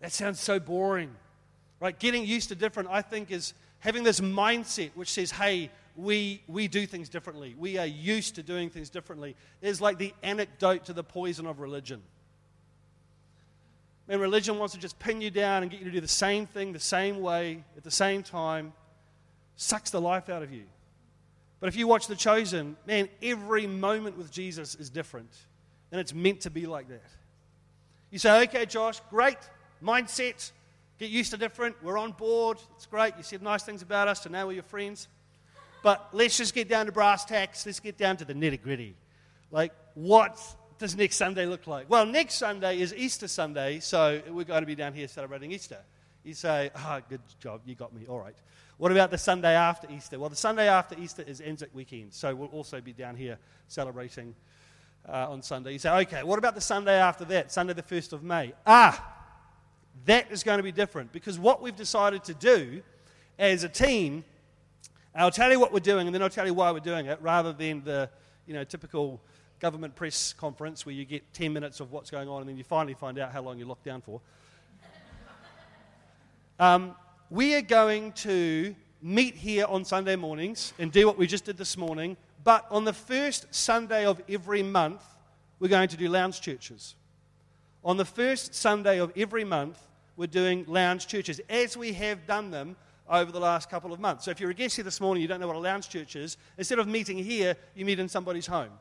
That 0.00 0.10
sounds 0.12 0.40
so 0.40 0.58
boring, 0.58 1.14
right? 1.78 1.98
Getting 1.98 2.24
used 2.24 2.48
to 2.48 2.54
different, 2.54 2.88
I 2.90 3.02
think, 3.02 3.30
is 3.30 3.52
having 3.80 4.02
this 4.02 4.18
mindset 4.20 4.92
which 4.94 5.10
says, 5.10 5.30
hey, 5.30 5.70
we, 5.94 6.42
we 6.48 6.68
do 6.68 6.86
things 6.86 7.10
differently. 7.10 7.54
We 7.58 7.76
are 7.76 7.86
used 7.86 8.34
to 8.36 8.42
doing 8.42 8.70
things 8.70 8.88
differently. 8.88 9.36
It's 9.60 9.82
like 9.82 9.98
the 9.98 10.14
antidote 10.22 10.86
to 10.86 10.94
the 10.94 11.04
poison 11.04 11.46
of 11.46 11.60
religion. 11.60 12.00
Man, 14.06 14.20
religion 14.20 14.58
wants 14.58 14.72
to 14.72 14.80
just 14.80 14.98
pin 14.98 15.20
you 15.20 15.30
down 15.30 15.62
and 15.62 15.70
get 15.70 15.80
you 15.80 15.86
to 15.86 15.92
do 15.92 16.00
the 16.00 16.08
same 16.08 16.46
thing 16.46 16.72
the 16.72 16.80
same 16.80 17.20
way 17.20 17.62
at 17.76 17.84
the 17.84 17.90
same 17.90 18.22
time, 18.22 18.72
sucks 19.58 19.90
the 19.90 20.00
life 20.00 20.30
out 20.30 20.42
of 20.42 20.52
you. 20.52 20.62
But 21.60 21.68
if 21.68 21.76
you 21.76 21.88
watch 21.88 22.06
The 22.06 22.14
Chosen, 22.14 22.76
man, 22.86 23.08
every 23.20 23.66
moment 23.66 24.16
with 24.16 24.30
Jesus 24.30 24.76
is 24.76 24.88
different. 24.88 25.30
And 25.90 26.00
it's 26.00 26.14
meant 26.14 26.42
to 26.42 26.50
be 26.50 26.66
like 26.66 26.88
that. 26.88 27.10
You 28.10 28.18
say, 28.18 28.42
okay, 28.44 28.64
Josh, 28.64 29.00
great 29.10 29.38
mindset. 29.82 30.52
Get 30.98 31.10
used 31.10 31.32
to 31.32 31.36
different. 31.36 31.74
We're 31.82 31.98
on 31.98 32.12
board. 32.12 32.58
It's 32.76 32.86
great. 32.86 33.14
You 33.16 33.24
said 33.24 33.42
nice 33.42 33.64
things 33.64 33.82
about 33.82 34.06
us, 34.06 34.22
so 34.22 34.30
now 34.30 34.46
we're 34.46 34.52
your 34.52 34.62
friends. 34.62 35.08
But 35.82 36.08
let's 36.12 36.36
just 36.36 36.54
get 36.54 36.68
down 36.68 36.86
to 36.86 36.92
brass 36.92 37.24
tacks. 37.24 37.66
Let's 37.66 37.80
get 37.80 37.98
down 37.98 38.16
to 38.18 38.24
the 38.24 38.34
nitty 38.34 38.62
gritty. 38.62 38.94
Like, 39.50 39.72
what 39.94 40.40
does 40.78 40.96
next 40.96 41.16
Sunday 41.16 41.46
look 41.46 41.66
like? 41.66 41.90
Well, 41.90 42.06
next 42.06 42.34
Sunday 42.34 42.80
is 42.80 42.94
Easter 42.94 43.26
Sunday, 43.26 43.80
so 43.80 44.22
we're 44.30 44.44
going 44.44 44.62
to 44.62 44.66
be 44.66 44.76
down 44.76 44.92
here 44.92 45.08
celebrating 45.08 45.50
Easter. 45.50 45.78
You 46.28 46.34
say, 46.34 46.70
ah, 46.76 46.98
oh, 46.98 47.02
good 47.08 47.22
job, 47.40 47.62
you 47.64 47.74
got 47.74 47.94
me. 47.94 48.04
All 48.06 48.18
right. 48.18 48.36
What 48.76 48.92
about 48.92 49.10
the 49.10 49.16
Sunday 49.16 49.54
after 49.54 49.90
Easter? 49.90 50.18
Well, 50.18 50.28
the 50.28 50.36
Sunday 50.36 50.68
after 50.68 50.94
Easter 51.00 51.22
is 51.22 51.40
Anzac 51.40 51.70
weekend, 51.72 52.12
so 52.12 52.34
we'll 52.34 52.48
also 52.48 52.82
be 52.82 52.92
down 52.92 53.16
here 53.16 53.38
celebrating 53.66 54.34
uh, 55.08 55.30
on 55.30 55.40
Sunday. 55.40 55.72
You 55.72 55.78
say, 55.78 55.90
okay, 56.02 56.22
what 56.24 56.38
about 56.38 56.54
the 56.54 56.60
Sunday 56.60 57.00
after 57.00 57.24
that, 57.24 57.50
Sunday 57.50 57.72
the 57.72 57.82
1st 57.82 58.12
of 58.12 58.22
May? 58.22 58.52
Ah, 58.66 59.02
that 60.04 60.30
is 60.30 60.42
going 60.42 60.58
to 60.58 60.62
be 60.62 60.70
different 60.70 61.12
because 61.12 61.38
what 61.38 61.62
we've 61.62 61.74
decided 61.74 62.24
to 62.24 62.34
do 62.34 62.82
as 63.38 63.64
a 63.64 63.68
team 63.70 64.22
I'll 65.14 65.30
tell 65.30 65.50
you 65.50 65.58
what 65.58 65.72
we're 65.72 65.80
doing, 65.80 66.06
and 66.06 66.14
then 66.14 66.22
I'll 66.22 66.28
tell 66.28 66.46
you 66.46 66.52
why 66.52 66.70
we're 66.70 66.80
doing 66.80 67.06
it, 67.06 67.18
rather 67.22 67.54
than 67.54 67.82
the 67.84 68.10
you 68.46 68.52
know, 68.52 68.64
typical 68.64 69.18
government 69.60 69.96
press 69.96 70.34
conference 70.34 70.84
where 70.84 70.94
you 70.94 71.06
get 71.06 71.32
10 71.32 71.54
minutes 71.54 71.80
of 71.80 71.90
what's 71.90 72.10
going 72.10 72.28
on 72.28 72.42
and 72.42 72.50
then 72.50 72.58
you 72.58 72.64
finally 72.64 72.94
find 72.94 73.18
out 73.18 73.32
how 73.32 73.40
long 73.40 73.58
you're 73.58 73.66
locked 73.66 73.84
down 73.84 74.02
for. 74.02 74.20
Um, 76.60 76.96
we 77.30 77.54
are 77.54 77.62
going 77.62 78.10
to 78.12 78.74
meet 79.00 79.36
here 79.36 79.64
on 79.66 79.84
Sunday 79.84 80.16
mornings 80.16 80.72
and 80.80 80.90
do 80.90 81.06
what 81.06 81.16
we 81.16 81.28
just 81.28 81.44
did 81.44 81.56
this 81.56 81.76
morning, 81.76 82.16
but 82.42 82.66
on 82.68 82.84
the 82.84 82.92
first 82.92 83.46
Sunday 83.54 84.04
of 84.04 84.20
every 84.28 84.64
month, 84.64 85.04
we're 85.60 85.68
going 85.68 85.86
to 85.86 85.96
do 85.96 86.08
lounge 86.08 86.40
churches. 86.40 86.96
On 87.84 87.96
the 87.96 88.04
first 88.04 88.56
Sunday 88.56 88.98
of 88.98 89.12
every 89.16 89.44
month, 89.44 89.78
we're 90.16 90.26
doing 90.26 90.64
lounge 90.66 91.06
churches, 91.06 91.40
as 91.48 91.76
we 91.76 91.92
have 91.92 92.26
done 92.26 92.50
them 92.50 92.74
over 93.08 93.30
the 93.30 93.38
last 93.38 93.70
couple 93.70 93.92
of 93.92 94.00
months. 94.00 94.24
So 94.24 94.32
if 94.32 94.40
you're 94.40 94.50
a 94.50 94.54
guest 94.54 94.74
here 94.74 94.84
this 94.84 95.00
morning, 95.00 95.22
you 95.22 95.28
don't 95.28 95.38
know 95.38 95.46
what 95.46 95.54
a 95.54 95.60
lounge 95.60 95.88
church 95.88 96.16
is, 96.16 96.38
instead 96.56 96.80
of 96.80 96.88
meeting 96.88 97.18
here, 97.18 97.54
you 97.76 97.84
meet 97.84 98.00
in 98.00 98.08
somebody's 98.08 98.48
home. 98.48 98.72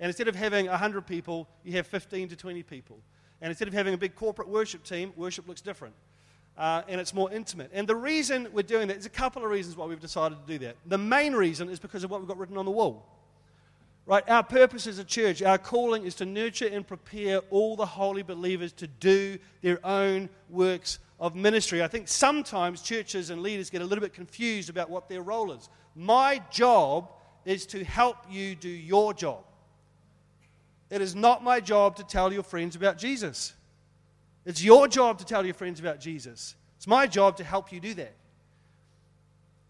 And 0.00 0.08
instead 0.08 0.28
of 0.28 0.34
having 0.34 0.68
100 0.68 1.06
people, 1.06 1.46
you 1.64 1.72
have 1.72 1.86
15 1.86 2.28
to 2.30 2.36
20 2.36 2.62
people. 2.62 2.98
And 3.42 3.50
instead 3.50 3.68
of 3.68 3.74
having 3.74 3.92
a 3.92 3.98
big 3.98 4.14
corporate 4.14 4.48
worship 4.48 4.84
team, 4.84 5.12
worship 5.16 5.46
looks 5.46 5.60
different. 5.60 5.94
Uh, 6.56 6.82
and 6.88 7.00
it's 7.00 7.12
more 7.12 7.30
intimate. 7.30 7.70
And 7.74 7.86
the 7.86 7.94
reason 7.94 8.48
we're 8.52 8.62
doing 8.62 8.88
that, 8.88 8.94
there's 8.94 9.06
a 9.06 9.10
couple 9.10 9.44
of 9.44 9.50
reasons 9.50 9.76
why 9.76 9.84
we've 9.84 10.00
decided 10.00 10.38
to 10.38 10.52
do 10.52 10.58
that. 10.64 10.76
The 10.86 10.96
main 10.96 11.34
reason 11.34 11.68
is 11.68 11.78
because 11.78 12.02
of 12.02 12.10
what 12.10 12.20
we've 12.20 12.28
got 12.28 12.38
written 12.38 12.56
on 12.56 12.64
the 12.64 12.70
wall. 12.70 13.06
Right? 14.06 14.26
Our 14.28 14.42
purpose 14.42 14.86
as 14.86 14.98
a 14.98 15.04
church, 15.04 15.42
our 15.42 15.58
calling 15.58 16.04
is 16.04 16.14
to 16.16 16.24
nurture 16.24 16.68
and 16.68 16.86
prepare 16.86 17.40
all 17.50 17.76
the 17.76 17.84
holy 17.84 18.22
believers 18.22 18.72
to 18.74 18.86
do 18.86 19.36
their 19.62 19.84
own 19.84 20.30
works 20.48 21.00
of 21.18 21.34
ministry. 21.34 21.82
I 21.82 21.88
think 21.88 22.08
sometimes 22.08 22.82
churches 22.82 23.30
and 23.30 23.42
leaders 23.42 23.68
get 23.68 23.82
a 23.82 23.84
little 23.84 24.02
bit 24.02 24.14
confused 24.14 24.70
about 24.70 24.88
what 24.88 25.08
their 25.08 25.22
role 25.22 25.52
is. 25.52 25.68
My 25.94 26.40
job 26.50 27.10
is 27.44 27.66
to 27.66 27.84
help 27.84 28.16
you 28.30 28.54
do 28.54 28.68
your 28.68 29.12
job. 29.12 29.44
It 30.88 31.00
is 31.00 31.16
not 31.16 31.42
my 31.42 31.58
job 31.58 31.96
to 31.96 32.04
tell 32.04 32.32
your 32.32 32.44
friends 32.44 32.76
about 32.76 32.98
Jesus. 32.98 33.54
It's 34.46 34.62
your 34.62 34.86
job 34.86 35.18
to 35.18 35.24
tell 35.24 35.44
your 35.44 35.54
friends 35.54 35.80
about 35.80 36.00
Jesus. 36.00 36.54
It's 36.76 36.86
my 36.86 37.06
job 37.06 37.36
to 37.38 37.44
help 37.44 37.72
you 37.72 37.80
do 37.80 37.92
that. 37.94 38.14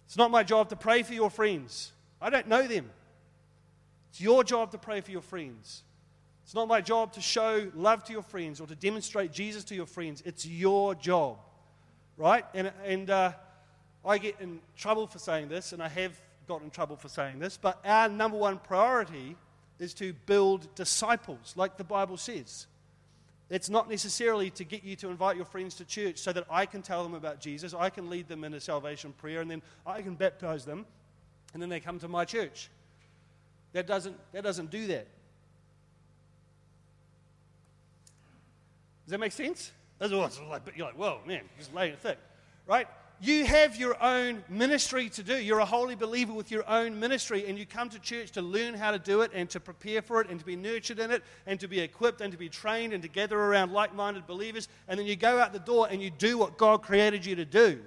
It's 0.05 0.19
not 0.19 0.31
my 0.31 0.43
job 0.43 0.69
to 0.69 0.77
pray 0.77 1.03
for 1.03 1.15
your 1.15 1.31
friends. 1.31 1.93
I 2.21 2.31
don't 2.31 2.47
know 2.47 2.67
them. 2.67 2.91
It's 4.11 4.21
your 4.21 4.45
job 4.45 4.71
to 4.73 4.79
pray 4.79 5.01
for 5.01 5.11
your 5.11 5.23
friends. 5.23 5.83
It's 6.45 6.55
not 6.55 6.69
my 6.69 6.81
job 6.81 7.13
to 7.15 7.21
show 7.21 7.71
love 7.75 8.05
to 8.05 8.13
your 8.13 8.23
friends 8.23 8.61
or 8.61 8.67
to 8.67 8.77
demonstrate 8.77 9.33
Jesus 9.33 9.65
to 9.65 9.75
your 9.75 9.87
friends. 9.87 10.23
It's 10.25 10.47
your 10.47 10.95
job, 10.95 11.39
right? 12.17 12.45
And, 12.55 12.71
and 12.85 13.11
uh, 13.11 13.33
I 14.05 14.19
get 14.19 14.37
in 14.41 14.61
trouble 14.77 15.07
for 15.07 15.19
saying 15.19 15.49
this, 15.49 15.73
and 15.73 15.83
I 15.83 15.89
have 15.89 16.13
gotten 16.47 16.67
in 16.67 16.71
trouble 16.71 16.97
for 16.97 17.09
saying 17.09 17.41
this, 17.41 17.57
but 17.57 17.81
our 17.85 18.09
number 18.09 18.37
one 18.37 18.59
priority 18.59 19.37
is 19.79 19.93
to 19.95 20.13
build 20.27 20.73
disciples, 20.75 21.55
like 21.57 21.77
the 21.77 21.85
Bible 21.85 22.17
says. 22.17 22.67
It's 23.49 23.71
not 23.71 23.89
necessarily 23.89 24.51
to 24.51 24.65
get 24.65 24.83
you 24.83 24.97
to 24.97 25.09
invite 25.09 25.37
your 25.37 25.45
friends 25.45 25.77
to 25.77 25.85
church 25.85 26.19
so 26.19 26.33
that 26.33 26.47
I 26.51 26.67
can 26.67 26.83
tell 26.83 27.03
them 27.05 27.15
about 27.15 27.41
Jesus, 27.41 27.75
I 27.75 27.91
can 27.91 28.11
lead 28.11 28.27
them 28.27 28.43
in 28.43 28.55
a 28.55 28.61
salvation 28.61 29.13
prayer, 29.13 29.41
and 29.41 29.51
then 29.51 29.63
I 29.87 30.03
can 30.03 30.15
baptize 30.15 30.65
them, 30.65 30.85
and 31.55 31.63
then 31.63 31.69
they 31.69 31.79
come 31.79 31.99
to 32.01 32.09
my 32.09 32.25
church. 32.25 32.69
That 33.73 33.87
doesn't, 33.87 34.17
that 34.33 34.43
doesn't 34.43 34.71
do 34.71 34.89
that. 34.89 35.07
Does 39.05 39.13
that 39.13 39.19
make 39.19 39.33
sense? 39.33 39.71
That's 39.99 40.13
what 40.13 40.37
like, 40.49 40.63
you're 40.77 40.87
like, 40.87 40.99
whoa, 40.99 41.21
man, 41.25 41.43
just 41.57 41.73
laying 41.73 41.93
it 41.93 42.01
thick, 42.01 42.19
right? 42.67 42.89
You 43.19 43.47
have 43.47 43.77
your 43.77 44.03
own 44.03 44.45
ministry 44.47 45.09
to 45.11 45.23
do. 45.23 45.37
You're 45.37 45.61
a 45.61 45.65
holy 45.65 45.95
believer 45.95 46.35
with 46.35 46.51
your 46.51 46.69
own 46.69 47.01
ministry, 47.01 47.47
and 47.49 47.59
you 47.59 47.65
come 47.65 47.89
to 47.89 47.99
church 47.99 48.33
to 48.33 48.43
learn 48.43 48.75
how 48.75 48.91
to 48.91 48.99
do 48.99 49.23
it 49.23 49.31
and 49.33 49.49
to 49.51 49.61
prepare 49.61 50.03
for 50.03 50.21
it 50.21 50.29
and 50.29 50.39
to 50.39 50.45
be 50.45 50.55
nurtured 50.55 50.99
in 50.99 51.11
it 51.11 51.23
and 51.47 51.59
to 51.61 51.67
be 51.67 51.81
equipped 51.81 52.21
and 52.21 52.31
to 52.33 52.39
be 52.39 52.51
trained 52.51 52.93
and 52.93 53.03
to 53.03 53.09
gather 53.09 53.39
around 53.39 53.73
like 53.73 53.95
minded 53.95 54.27
believers. 54.27 54.69
And 54.87 54.99
then 54.99 55.07
you 55.07 55.17
go 55.17 55.39
out 55.39 55.55
the 55.55 55.59
door 55.59 55.89
and 55.91 56.03
you 56.03 56.11
do 56.11 56.37
what 56.37 56.59
God 56.59 56.83
created 56.83 57.25
you 57.25 57.37
to 57.37 57.47
do. 57.47 57.81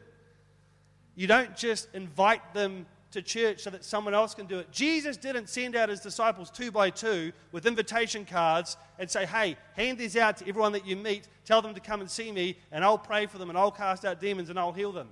You 1.15 1.27
don't 1.27 1.55
just 1.55 1.93
invite 1.93 2.53
them 2.55 2.87
to 3.11 3.21
church 3.21 3.61
so 3.61 3.69
that 3.69 3.83
someone 3.83 4.13
else 4.13 4.33
can 4.33 4.45
do 4.45 4.59
it. 4.59 4.71
Jesus 4.71 5.17
didn't 5.17 5.49
send 5.49 5.75
out 5.75 5.89
his 5.89 5.99
disciples 5.99 6.49
two 6.49 6.71
by 6.71 6.89
two 6.89 7.31
with 7.51 7.65
invitation 7.65 8.25
cards 8.25 8.77
and 8.97 9.09
say, 9.09 9.25
hey, 9.25 9.57
hand 9.75 9.97
these 9.97 10.15
out 10.15 10.37
to 10.37 10.47
everyone 10.47 10.71
that 10.71 10.87
you 10.87 10.95
meet, 10.95 11.27
tell 11.45 11.61
them 11.61 11.73
to 11.73 11.79
come 11.79 12.01
and 12.01 12.09
see 12.09 12.31
me, 12.31 12.57
and 12.71 12.83
I'll 12.83 12.97
pray 12.97 13.25
for 13.25 13.37
them, 13.37 13.49
and 13.49 13.57
I'll 13.57 13.71
cast 13.71 14.05
out 14.05 14.19
demons, 14.19 14.49
and 14.49 14.59
I'll 14.59 14.73
heal 14.73 14.91
them. 14.91 15.09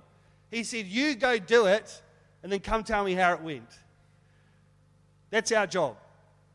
He 0.50 0.64
said, 0.64 0.86
you 0.86 1.14
go 1.14 1.38
do 1.38 1.66
it, 1.66 2.02
and 2.42 2.50
then 2.50 2.60
come 2.60 2.84
tell 2.84 3.04
me 3.04 3.14
how 3.14 3.34
it 3.34 3.42
went. 3.42 3.68
That's 5.30 5.52
our 5.52 5.66
job, 5.66 5.96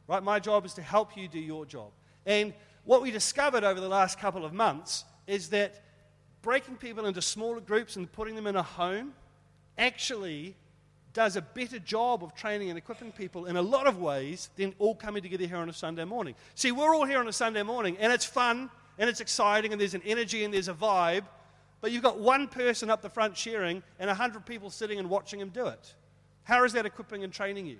right? 0.07 0.23
My 0.23 0.39
job 0.39 0.65
is 0.65 0.73
to 0.75 0.81
help 0.81 1.15
you 1.15 1.27
do 1.27 1.39
your 1.39 1.65
job. 1.65 1.91
And 2.25 2.53
what 2.85 3.01
we 3.01 3.11
discovered 3.11 3.63
over 3.63 3.79
the 3.79 3.87
last 3.87 4.19
couple 4.19 4.45
of 4.45 4.53
months 4.53 5.05
is 5.27 5.49
that 5.49 5.83
breaking 6.41 6.77
people 6.77 7.05
into 7.05 7.21
smaller 7.21 7.59
groups 7.59 7.95
and 7.95 8.11
putting 8.11 8.35
them 8.35 8.47
in 8.47 8.55
a 8.55 8.63
home 8.63 9.13
actually 9.77 10.55
does 11.13 11.35
a 11.35 11.41
better 11.41 11.77
job 11.79 12.23
of 12.23 12.33
training 12.33 12.69
and 12.69 12.77
equipping 12.77 13.11
people 13.11 13.45
in 13.45 13.55
a 13.55 13.61
lot 13.61 13.85
of 13.85 13.99
ways 13.99 14.49
than 14.55 14.73
all 14.79 14.95
coming 14.95 15.21
together 15.21 15.45
here 15.45 15.57
on 15.57 15.69
a 15.69 15.73
Sunday 15.73 16.03
morning. 16.03 16.33
See, 16.55 16.71
we're 16.71 16.95
all 16.95 17.05
here 17.05 17.19
on 17.19 17.27
a 17.27 17.33
Sunday 17.33 17.61
morning, 17.61 17.95
and 17.99 18.11
it's 18.11 18.25
fun, 18.25 18.71
and 18.97 19.09
it's 19.09 19.21
exciting, 19.21 19.71
and 19.71 19.79
there's 19.79 19.93
an 19.93 20.01
energy, 20.05 20.43
and 20.43 20.53
there's 20.53 20.69
a 20.69 20.73
vibe, 20.73 21.23
but 21.83 21.91
you've 21.91 22.01
got 22.01 22.17
one 22.17 22.47
person 22.47 22.89
up 22.89 23.01
the 23.01 23.09
front 23.09 23.35
sharing 23.35 23.83
and 23.99 24.07
100 24.07 24.45
people 24.45 24.69
sitting 24.69 24.99
and 24.99 25.09
watching 25.09 25.37
him 25.37 25.49
do 25.49 25.67
it. 25.67 25.95
How 26.43 26.63
is 26.63 26.71
that 26.71 26.85
equipping 26.85 27.25
and 27.25 27.33
training 27.33 27.65
you? 27.65 27.75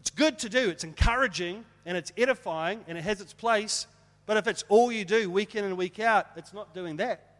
It's 0.00 0.10
good 0.10 0.40
to 0.40 0.48
do, 0.48 0.70
it's 0.70 0.82
encouraging, 0.82 1.64
and 1.86 1.96
it's 1.96 2.12
edifying, 2.16 2.84
and 2.88 2.98
it 2.98 3.02
has 3.02 3.20
its 3.20 3.32
place, 3.32 3.86
but 4.26 4.36
if 4.38 4.48
it's 4.48 4.64
all 4.68 4.90
you 4.90 5.04
do 5.04 5.30
week 5.30 5.54
in 5.54 5.64
and 5.64 5.76
week 5.76 6.00
out, 6.00 6.26
it's 6.34 6.52
not 6.52 6.74
doing 6.74 6.96
that. 6.96 7.36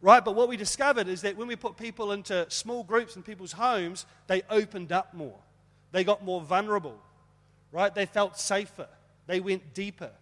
Right? 0.00 0.24
But 0.24 0.34
what 0.34 0.48
we 0.48 0.56
discovered 0.56 1.06
is 1.06 1.20
that 1.20 1.36
when 1.36 1.48
we 1.48 1.56
put 1.56 1.76
people 1.76 2.12
into 2.12 2.46
small 2.48 2.82
groups 2.82 3.14
in 3.14 3.22
people's 3.22 3.52
homes, 3.52 4.06
they 4.26 4.40
opened 4.48 4.90
up 4.90 5.12
more. 5.12 5.38
They 5.92 6.02
got 6.02 6.24
more 6.24 6.40
vulnerable. 6.40 6.98
Right? 7.72 7.94
They 7.94 8.06
felt 8.06 8.38
safer. 8.38 8.88
They 9.26 9.38
went 9.38 9.74
deeper. 9.74 10.12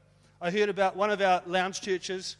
I 0.40 0.50
heard 0.50 0.70
about 0.70 0.96
one 0.96 1.10
of 1.10 1.22
our 1.22 1.40
lounge 1.46 1.82
churches, 1.82 2.36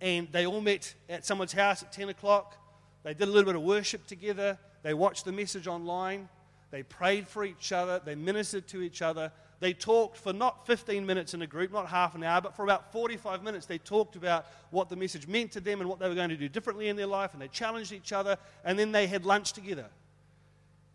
and 0.00 0.28
they 0.32 0.46
all 0.46 0.60
met 0.60 0.94
at 1.08 1.24
someone's 1.24 1.52
house 1.52 1.82
at 1.82 1.92
10 1.92 2.08
o'clock. 2.08 2.56
They 3.02 3.14
did 3.14 3.28
a 3.28 3.30
little 3.30 3.46
bit 3.46 3.56
of 3.56 3.62
worship 3.62 4.06
together. 4.06 4.58
They 4.82 4.94
watched 4.94 5.24
the 5.24 5.32
message 5.32 5.66
online. 5.66 6.28
They 6.70 6.82
prayed 6.82 7.26
for 7.26 7.44
each 7.44 7.72
other. 7.72 8.00
They 8.04 8.14
ministered 8.14 8.68
to 8.68 8.82
each 8.82 9.02
other. 9.02 9.32
They 9.58 9.74
talked 9.74 10.16
for 10.16 10.32
not 10.32 10.66
15 10.66 11.04
minutes 11.04 11.34
in 11.34 11.42
a 11.42 11.46
group, 11.46 11.72
not 11.72 11.86
half 11.86 12.14
an 12.14 12.24
hour, 12.24 12.40
but 12.40 12.56
for 12.56 12.62
about 12.62 12.92
45 12.92 13.42
minutes. 13.42 13.66
They 13.66 13.78
talked 13.78 14.16
about 14.16 14.46
what 14.70 14.88
the 14.88 14.96
message 14.96 15.26
meant 15.26 15.52
to 15.52 15.60
them 15.60 15.80
and 15.80 15.88
what 15.88 15.98
they 15.98 16.08
were 16.08 16.14
going 16.14 16.30
to 16.30 16.36
do 16.36 16.48
differently 16.48 16.88
in 16.88 16.96
their 16.96 17.06
life, 17.06 17.34
and 17.34 17.42
they 17.42 17.48
challenged 17.48 17.92
each 17.92 18.12
other, 18.12 18.38
and 18.64 18.78
then 18.78 18.90
they 18.90 19.06
had 19.06 19.26
lunch 19.26 19.52
together. 19.52 19.86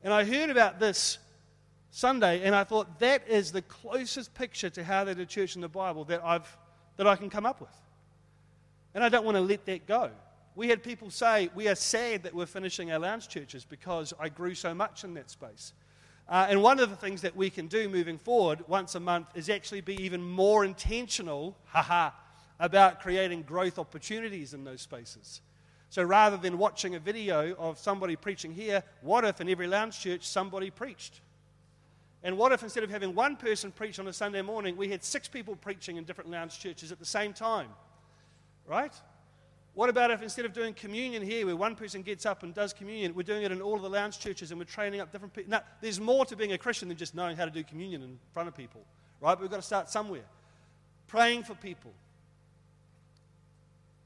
And 0.03 0.11
I 0.11 0.23
heard 0.23 0.49
about 0.49 0.79
this 0.79 1.19
Sunday, 1.91 2.43
and 2.43 2.55
I 2.55 2.63
thought 2.63 2.99
that 2.99 3.27
is 3.27 3.51
the 3.51 3.61
closest 3.61 4.33
picture 4.33 4.69
to 4.71 4.83
how 4.83 5.03
they 5.03 5.13
did 5.13 5.29
church 5.29 5.55
in 5.55 5.61
the 5.61 5.69
Bible 5.69 6.03
that, 6.05 6.23
I've, 6.23 6.57
that 6.97 7.05
I 7.05 7.15
can 7.15 7.29
come 7.29 7.45
up 7.45 7.61
with. 7.61 7.69
And 8.95 9.03
I 9.03 9.09
don't 9.09 9.25
want 9.25 9.35
to 9.35 9.41
let 9.41 9.65
that 9.65 9.85
go. 9.85 10.09
We 10.55 10.69
had 10.69 10.81
people 10.81 11.11
say, 11.11 11.49
We 11.53 11.67
are 11.67 11.75
sad 11.75 12.23
that 12.23 12.33
we're 12.33 12.45
finishing 12.45 12.91
our 12.91 12.97
lounge 12.97 13.27
churches 13.27 13.65
because 13.65 14.13
I 14.19 14.29
grew 14.29 14.55
so 14.55 14.73
much 14.73 15.03
in 15.03 15.13
that 15.15 15.29
space. 15.29 15.73
Uh, 16.27 16.47
and 16.49 16.63
one 16.63 16.79
of 16.79 16.89
the 16.89 16.95
things 16.95 17.21
that 17.21 17.35
we 17.35 17.51
can 17.51 17.67
do 17.67 17.87
moving 17.87 18.17
forward 18.17 18.63
once 18.67 18.95
a 18.95 18.99
month 18.99 19.27
is 19.35 19.49
actually 19.49 19.81
be 19.81 20.01
even 20.01 20.23
more 20.23 20.65
intentional, 20.65 21.55
haha, 21.65 22.09
about 22.59 23.01
creating 23.01 23.43
growth 23.43 23.77
opportunities 23.77 24.53
in 24.53 24.63
those 24.63 24.81
spaces. 24.81 25.41
So 25.89 26.01
rather 26.01 26.37
than 26.37 26.57
watching 26.57 26.95
a 26.95 26.99
video 26.99 27.53
of 27.55 27.77
somebody 27.77 28.15
preaching 28.15 28.53
here, 28.53 28.81
what 29.01 29.25
if 29.25 29.39
in 29.39 29.49
every 29.49 29.67
lounge 29.67 29.99
church 29.99 30.25
somebody 30.25 30.71
preached? 30.71 31.19
And 32.23 32.37
what 32.37 32.53
if 32.53 32.63
instead 32.63 32.83
of 32.83 32.89
having 32.89 33.13
one 33.13 33.35
person 33.35 33.71
preach 33.71 33.99
on 33.99 34.07
a 34.07 34.13
Sunday 34.13 34.41
morning, 34.41 34.77
we 34.77 34.89
had 34.89 35.03
six 35.03 35.27
people 35.27 35.55
preaching 35.55 35.97
in 35.97 36.05
different 36.05 36.31
lounge 36.31 36.59
churches 36.59 36.91
at 36.91 36.97
the 36.97 37.05
same 37.05 37.33
time? 37.33 37.69
Right? 38.67 38.93
What 39.75 39.89
about 39.89 40.09
if 40.09 40.23
instead 40.23 40.45
of 40.45 40.53
doing 40.53 40.73
communion 40.73 41.21
here, 41.21 41.45
where 41.45 41.55
one 41.55 41.75
person 41.75 42.01
gets 42.01 42.25
up 42.25 42.43
and 42.43 42.53
does 42.53 42.71
communion, 42.71 43.13
we're 43.13 43.23
doing 43.23 43.43
it 43.43 43.51
in 43.51 43.61
all 43.61 43.75
of 43.75 43.81
the 43.81 43.89
lounge 43.89 44.19
churches 44.19 44.51
and 44.51 44.59
we're 44.59 44.65
training 44.65 45.01
up 45.01 45.11
different 45.11 45.33
people? 45.33 45.51
Now, 45.51 45.63
there's 45.81 45.99
more 45.99 46.25
to 46.25 46.35
being 46.35 46.53
a 46.53 46.57
Christian 46.57 46.87
than 46.87 46.97
just 46.97 47.13
knowing 47.13 47.35
how 47.35 47.43
to 47.43 47.51
do 47.51 47.61
communion 47.61 48.01
in 48.01 48.17
front 48.33 48.47
of 48.47 48.55
people, 48.55 48.81
right? 49.19 49.33
But 49.33 49.41
we've 49.41 49.51
got 49.51 49.57
to 49.57 49.61
start 49.61 49.89
somewhere. 49.89 50.23
Praying 51.07 51.43
for 51.43 51.55
people, 51.55 51.91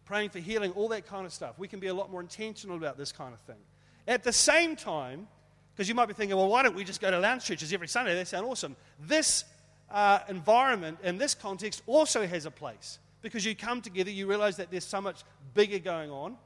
praying 0.06 0.32
for 0.32 0.40
healing, 0.40 0.72
all 0.72 0.88
that 0.88 1.06
kind 1.06 1.24
of 1.28 1.32
stuff. 1.32 1.54
We 1.60 1.68
can 1.68 1.80
be 1.80 1.88
a 1.88 1.94
lot 1.94 2.12
more 2.12 2.20
intentional 2.20 2.76
about 2.76 2.98
this 2.98 3.12
kind 3.12 3.32
of 3.32 3.40
thing. 3.42 3.62
At 4.08 4.24
the 4.24 4.34
same 4.34 4.76
time, 4.76 5.28
because 5.76 5.88
you 5.88 5.94
might 5.94 6.08
be 6.08 6.16
thinking, 6.16 6.36
well, 6.36 6.50
why 6.50 6.64
don't 6.64 6.76
we 6.76 6.84
just 6.84 7.00
go 7.00 7.12
to 7.12 7.20
lounge 7.20 7.46
churches 7.46 7.72
every 7.72 7.88
Sunday? 7.88 8.16
They 8.16 8.26
sound 8.26 8.48
awesome. 8.48 8.76
This 9.00 9.46
uh, 9.92 10.20
environment 10.28 10.98
and 11.04 11.20
this 11.22 11.36
context 11.36 11.84
also 11.86 12.26
has 12.26 12.48
a 12.48 12.52
place 12.52 12.98
because 13.22 13.46
you 13.46 13.56
come 13.56 13.82
together, 13.82 14.12
you 14.12 14.28
realize 14.28 14.58
that 14.58 14.72
there's 14.72 14.86
so 14.86 15.02
much 15.02 15.24
bigger 15.54 15.80
going 15.80 16.12
on. 16.12 16.38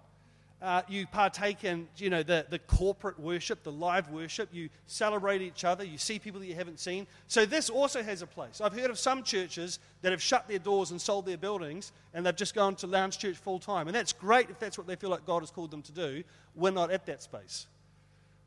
Uh, 0.62 0.82
you 0.88 1.06
partake 1.06 1.66
in 1.66 1.90
you 1.98 2.10
know, 2.10 2.24
the, 2.24 2.46
the 2.50 2.58
corporate 2.58 3.20
worship, 3.20 3.64
the 3.64 3.72
live 3.72 4.10
worship. 4.10 4.48
You 4.54 4.70
celebrate 4.88 5.42
each 5.42 5.66
other. 5.66 5.84
You 5.84 5.98
see 5.98 6.20
people 6.20 6.40
that 6.40 6.48
you 6.48 6.56
haven't 6.56 6.80
seen. 6.80 7.06
So, 7.28 7.46
this 7.46 7.70
also 7.70 8.02
has 8.02 8.22
a 8.22 8.28
place. 8.28 8.62
I've 8.62 8.72
heard 8.72 8.90
of 8.90 8.98
some 8.98 9.24
churches 9.24 9.80
that 10.02 10.14
have 10.14 10.22
shut 10.22 10.48
their 10.48 10.60
doors 10.60 10.92
and 10.92 11.02
sold 11.02 11.26
their 11.26 11.38
buildings 11.38 11.92
and 12.14 12.26
they've 12.26 12.34
just 12.34 12.56
gone 12.56 12.76
to 12.76 12.88
lounge 12.88 13.18
church 13.18 13.36
full 13.36 13.60
time. 13.60 13.88
And 13.88 13.96
that's 13.96 14.14
great 14.14 14.50
if 14.50 14.58
that's 14.58 14.78
what 14.78 14.88
they 14.88 14.96
feel 14.96 15.10
like 15.10 15.26
God 15.26 15.42
has 15.42 15.52
called 15.52 15.70
them 15.70 15.82
to 15.82 15.92
do. 15.92 16.24
We're 16.56 16.72
not 16.72 16.92
at 16.92 17.06
that 17.08 17.22
space. 17.22 17.68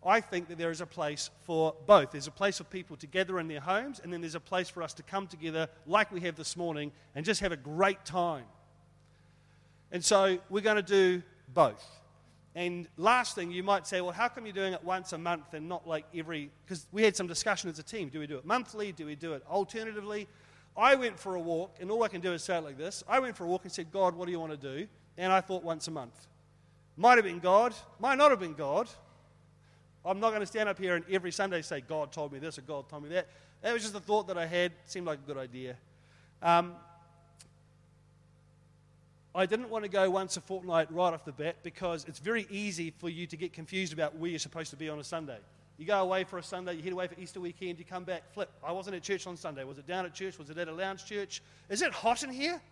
I 0.07 0.21
think 0.21 0.49
that 0.49 0.59
there 0.59 0.71
is 0.71 0.81
a 0.81 0.87
place 0.87 1.31
for 1.43 1.75
both. 1.87 2.13
There's 2.13 2.27
a 2.27 2.33
place 2.33 2.59
for 2.59 2.65
people 2.65 2.97
to 2.99 3.07
gather 3.07 3.39
in 3.39 3.49
their 3.49 3.61
homes, 3.61 4.01
and 4.03 4.13
then 4.13 4.21
there's 4.21 4.35
a 4.35 4.41
place 4.41 4.69
for 4.69 4.83
us 4.83 4.95
to 4.95 5.03
come 5.03 5.27
together 5.27 5.69
like 5.87 6.13
we 6.13 6.21
have 6.21 6.37
this 6.37 6.57
morning 6.57 6.93
and 7.15 7.25
just 7.25 7.41
have 7.41 7.53
a 7.53 7.57
great 7.57 8.05
time. 8.05 8.45
And 9.91 10.05
so 10.05 10.39
we're 10.49 10.63
going 10.63 10.77
to 10.77 10.83
do 10.83 11.23
both. 11.53 11.85
And 12.55 12.89
last 12.97 13.35
thing, 13.35 13.51
you 13.51 13.63
might 13.63 13.87
say, 13.87 14.01
well, 14.01 14.13
how 14.13 14.29
come 14.29 14.47
you're 14.47 14.55
doing 14.55 14.73
it 14.73 14.83
once 14.83 15.13
a 15.13 15.19
month 15.19 15.53
and 15.53 15.69
not 15.69 15.87
like 15.87 16.07
every. 16.15 16.51
Because 16.65 16.87
we 16.91 17.03
had 17.03 17.15
some 17.15 17.27
discussion 17.27 17.69
as 17.69 17.79
a 17.79 17.83
team. 17.83 18.09
Do 18.09 18.19
we 18.19 18.27
do 18.27 18.39
it 18.39 18.47
monthly? 18.47 18.93
Do 18.93 19.07
we 19.07 19.15
do 19.15 19.35
it 19.35 19.43
alternatively? 19.49 20.27
I 20.77 20.95
went 20.95 21.19
for 21.19 21.35
a 21.35 21.41
walk, 21.41 21.77
and 21.81 21.91
all 21.91 22.03
I 22.03 22.09
can 22.09 22.21
do 22.21 22.33
is 22.33 22.43
say 22.43 22.57
it 22.59 22.65
like 22.65 22.79
this 22.79 23.03
I 23.09 23.19
went 23.19 23.37
for 23.37 23.45
a 23.45 23.47
walk 23.47 23.65
and 23.65 23.73
said, 23.73 23.91
God, 23.93 24.15
what 24.15 24.27
do 24.27 24.33
you 24.33 24.41
want 24.41 24.59
to 24.59 24.79
do? 24.79 24.87
And 25.19 25.33
I 25.33 25.41
thought 25.41 25.63
once 25.63 25.89
a 25.89 25.91
month. 25.91 26.27
Might 26.97 27.17
have 27.17 27.25
been 27.25 27.41
God, 27.41 27.75
might 27.99 28.17
not 28.17 28.31
have 28.31 28.41
been 28.41 28.55
God. 28.55 28.89
I'm 30.07 30.21
not 30.21 30.31
going 30.31 30.41
to 30.41 30.47
stand 30.47 30.69
up 30.69 30.79
here 30.79 30.95
and 30.95 31.05
every 31.11 31.33
Sunday 31.33 31.63
say, 31.63 31.81
God 31.81 32.13
told 32.13 32.33
me 32.33 32.39
this 32.39 32.59
or 32.59 32.63
God 32.63 32.89
told 32.89 33.03
me 33.03 33.09
that. 33.11 33.27
That 33.63 33.73
was 33.73 33.83
just 33.83 33.95
a 33.95 34.01
thought 34.01 34.29
that 34.29 34.39
I 34.39 34.47
had. 34.47 34.73
Seemed 34.87 35.07
like 35.07 35.19
a 35.19 35.27
good 35.27 35.39
idea. 35.39 35.77
Um, 36.43 36.75
I 39.35 39.45
didn't 39.47 39.69
want 39.69 39.85
to 39.85 39.91
go 39.91 40.09
once 40.09 40.37
a 40.37 40.41
fortnight 40.41 40.91
right 40.93 41.13
off 41.13 41.25
the 41.25 41.33
bat 41.33 41.57
because 41.63 42.07
it's 42.09 42.21
very 42.21 42.47
easy 42.51 42.93
for 42.99 43.11
you 43.11 43.27
to 43.27 43.37
get 43.37 43.53
confused 43.53 43.93
about 43.93 44.17
where 44.17 44.31
you're 44.31 44.39
supposed 44.39 44.71
to 44.71 44.77
be 44.77 44.89
on 44.89 44.99
a 44.99 45.05
Sunday. 45.05 45.39
You 45.77 45.85
go 45.85 46.01
away 46.01 46.25
for 46.25 46.39
a 46.39 46.43
Sunday, 46.43 46.75
you 46.75 46.83
head 46.83 46.93
away 46.93 47.07
for 47.07 47.21
Easter 47.21 47.39
weekend, 47.39 47.79
you 47.79 47.85
come 47.85 48.05
back, 48.05 48.33
flip. 48.33 48.51
I 48.65 48.73
wasn't 48.73 48.97
at 48.97 49.03
church 49.03 49.27
on 49.27 49.37
Sunday. 49.37 49.63
Was 49.65 49.77
it 49.77 49.87
down 49.87 50.07
at 50.07 50.15
church? 50.15 50.39
Was 50.39 50.49
it 50.49 50.57
at 50.57 50.69
a 50.69 50.73
lounge 50.73 51.05
church? 51.05 51.43
Is 51.69 51.83
it 51.83 51.93
hot 51.93 52.23
in 52.23 52.31
here? 52.31 52.63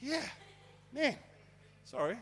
Yeah. 0.00 0.22
Man. 0.92 1.16
Sorry. 1.84 2.16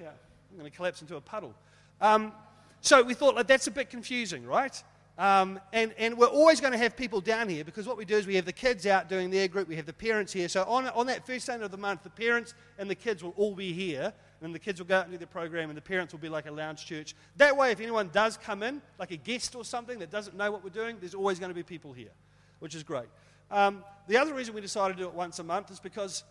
Yeah. 0.00 0.08
I'm 0.50 0.58
going 0.58 0.70
to 0.70 0.74
collapse 0.74 1.02
into 1.02 1.16
a 1.16 1.20
puddle. 1.20 1.52
Um, 2.00 2.32
so 2.80 3.02
we 3.02 3.14
thought, 3.14 3.34
like, 3.34 3.46
that's 3.46 3.66
a 3.66 3.70
bit 3.70 3.90
confusing, 3.90 4.46
right? 4.46 4.82
Um, 5.18 5.58
and, 5.72 5.92
and 5.98 6.16
we're 6.16 6.26
always 6.26 6.60
going 6.60 6.72
to 6.72 6.78
have 6.78 6.96
people 6.96 7.20
down 7.20 7.48
here 7.48 7.64
because 7.64 7.88
what 7.88 7.96
we 7.96 8.04
do 8.04 8.16
is 8.16 8.24
we 8.24 8.36
have 8.36 8.44
the 8.44 8.52
kids 8.52 8.86
out 8.86 9.08
doing 9.08 9.30
their 9.30 9.48
group, 9.48 9.66
we 9.66 9.74
have 9.74 9.86
the 9.86 9.92
parents 9.92 10.32
here. 10.32 10.48
So 10.48 10.62
on, 10.62 10.86
on 10.90 11.06
that 11.06 11.26
first 11.26 11.46
Sunday 11.46 11.64
of 11.64 11.72
the 11.72 11.76
month, 11.76 12.04
the 12.04 12.10
parents 12.10 12.54
and 12.78 12.88
the 12.88 12.94
kids 12.94 13.24
will 13.24 13.34
all 13.36 13.56
be 13.56 13.72
here, 13.72 14.12
and 14.42 14.54
the 14.54 14.60
kids 14.60 14.78
will 14.80 14.86
go 14.86 14.96
out 14.96 15.04
and 15.04 15.12
do 15.12 15.18
the 15.18 15.26
program, 15.26 15.70
and 15.70 15.76
the 15.76 15.82
parents 15.82 16.14
will 16.14 16.20
be 16.20 16.28
like 16.28 16.46
a 16.46 16.52
lounge 16.52 16.86
church. 16.86 17.16
That 17.36 17.56
way, 17.56 17.72
if 17.72 17.80
anyone 17.80 18.10
does 18.12 18.36
come 18.36 18.62
in, 18.62 18.80
like 19.00 19.10
a 19.10 19.16
guest 19.16 19.56
or 19.56 19.64
something 19.64 19.98
that 19.98 20.10
doesn't 20.10 20.36
know 20.36 20.52
what 20.52 20.62
we're 20.62 20.70
doing, 20.70 20.98
there's 21.00 21.14
always 21.14 21.40
going 21.40 21.50
to 21.50 21.54
be 21.54 21.64
people 21.64 21.92
here, 21.92 22.12
which 22.60 22.76
is 22.76 22.84
great. 22.84 23.08
Um, 23.50 23.82
the 24.06 24.18
other 24.18 24.34
reason 24.34 24.54
we 24.54 24.60
decided 24.60 24.98
to 24.98 25.02
do 25.02 25.08
it 25.08 25.14
once 25.14 25.40
a 25.40 25.44
month 25.44 25.72
is 25.72 25.80
because 25.80 26.22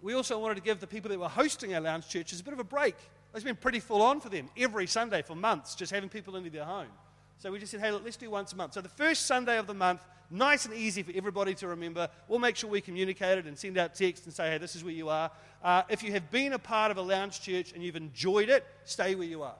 we 0.00 0.14
also 0.14 0.38
wanted 0.38 0.54
to 0.54 0.62
give 0.62 0.80
the 0.80 0.86
people 0.86 1.10
that 1.10 1.18
were 1.18 1.28
hosting 1.28 1.74
our 1.74 1.80
lounge 1.80 2.08
churches 2.08 2.40
a 2.40 2.44
bit 2.44 2.54
of 2.54 2.60
a 2.60 2.64
break. 2.64 2.96
It's 3.34 3.44
been 3.44 3.56
pretty 3.56 3.80
full 3.80 4.02
on 4.02 4.20
for 4.20 4.28
them 4.28 4.48
every 4.56 4.86
Sunday 4.86 5.22
for 5.22 5.34
months, 5.34 5.74
just 5.74 5.92
having 5.92 6.08
people 6.08 6.36
into 6.36 6.50
their 6.50 6.64
home. 6.64 6.88
So 7.38 7.50
we 7.50 7.58
just 7.58 7.72
said, 7.72 7.80
hey, 7.80 7.90
look, 7.90 8.04
let's 8.04 8.16
do 8.16 8.30
once 8.30 8.52
a 8.52 8.56
month. 8.56 8.74
So 8.74 8.80
the 8.80 8.88
first 8.88 9.26
Sunday 9.26 9.58
of 9.58 9.66
the 9.66 9.74
month, 9.74 10.02
nice 10.30 10.64
and 10.66 10.74
easy 10.74 11.02
for 11.02 11.12
everybody 11.14 11.52
to 11.54 11.66
remember. 11.66 12.08
We'll 12.28 12.38
make 12.38 12.56
sure 12.56 12.70
we 12.70 12.80
communicate 12.80 13.38
it 13.38 13.46
and 13.46 13.58
send 13.58 13.76
out 13.76 13.94
texts 13.94 14.24
and 14.26 14.34
say, 14.34 14.50
hey, 14.50 14.58
this 14.58 14.76
is 14.76 14.84
where 14.84 14.92
you 14.92 15.08
are. 15.08 15.30
Uh, 15.62 15.82
if 15.88 16.02
you 16.02 16.12
have 16.12 16.30
been 16.30 16.52
a 16.52 16.58
part 16.58 16.90
of 16.90 16.96
a 16.96 17.02
lounge 17.02 17.40
church 17.40 17.72
and 17.72 17.82
you've 17.82 17.96
enjoyed 17.96 18.48
it, 18.48 18.64
stay 18.84 19.14
where 19.14 19.26
you 19.26 19.42
are. 19.42 19.56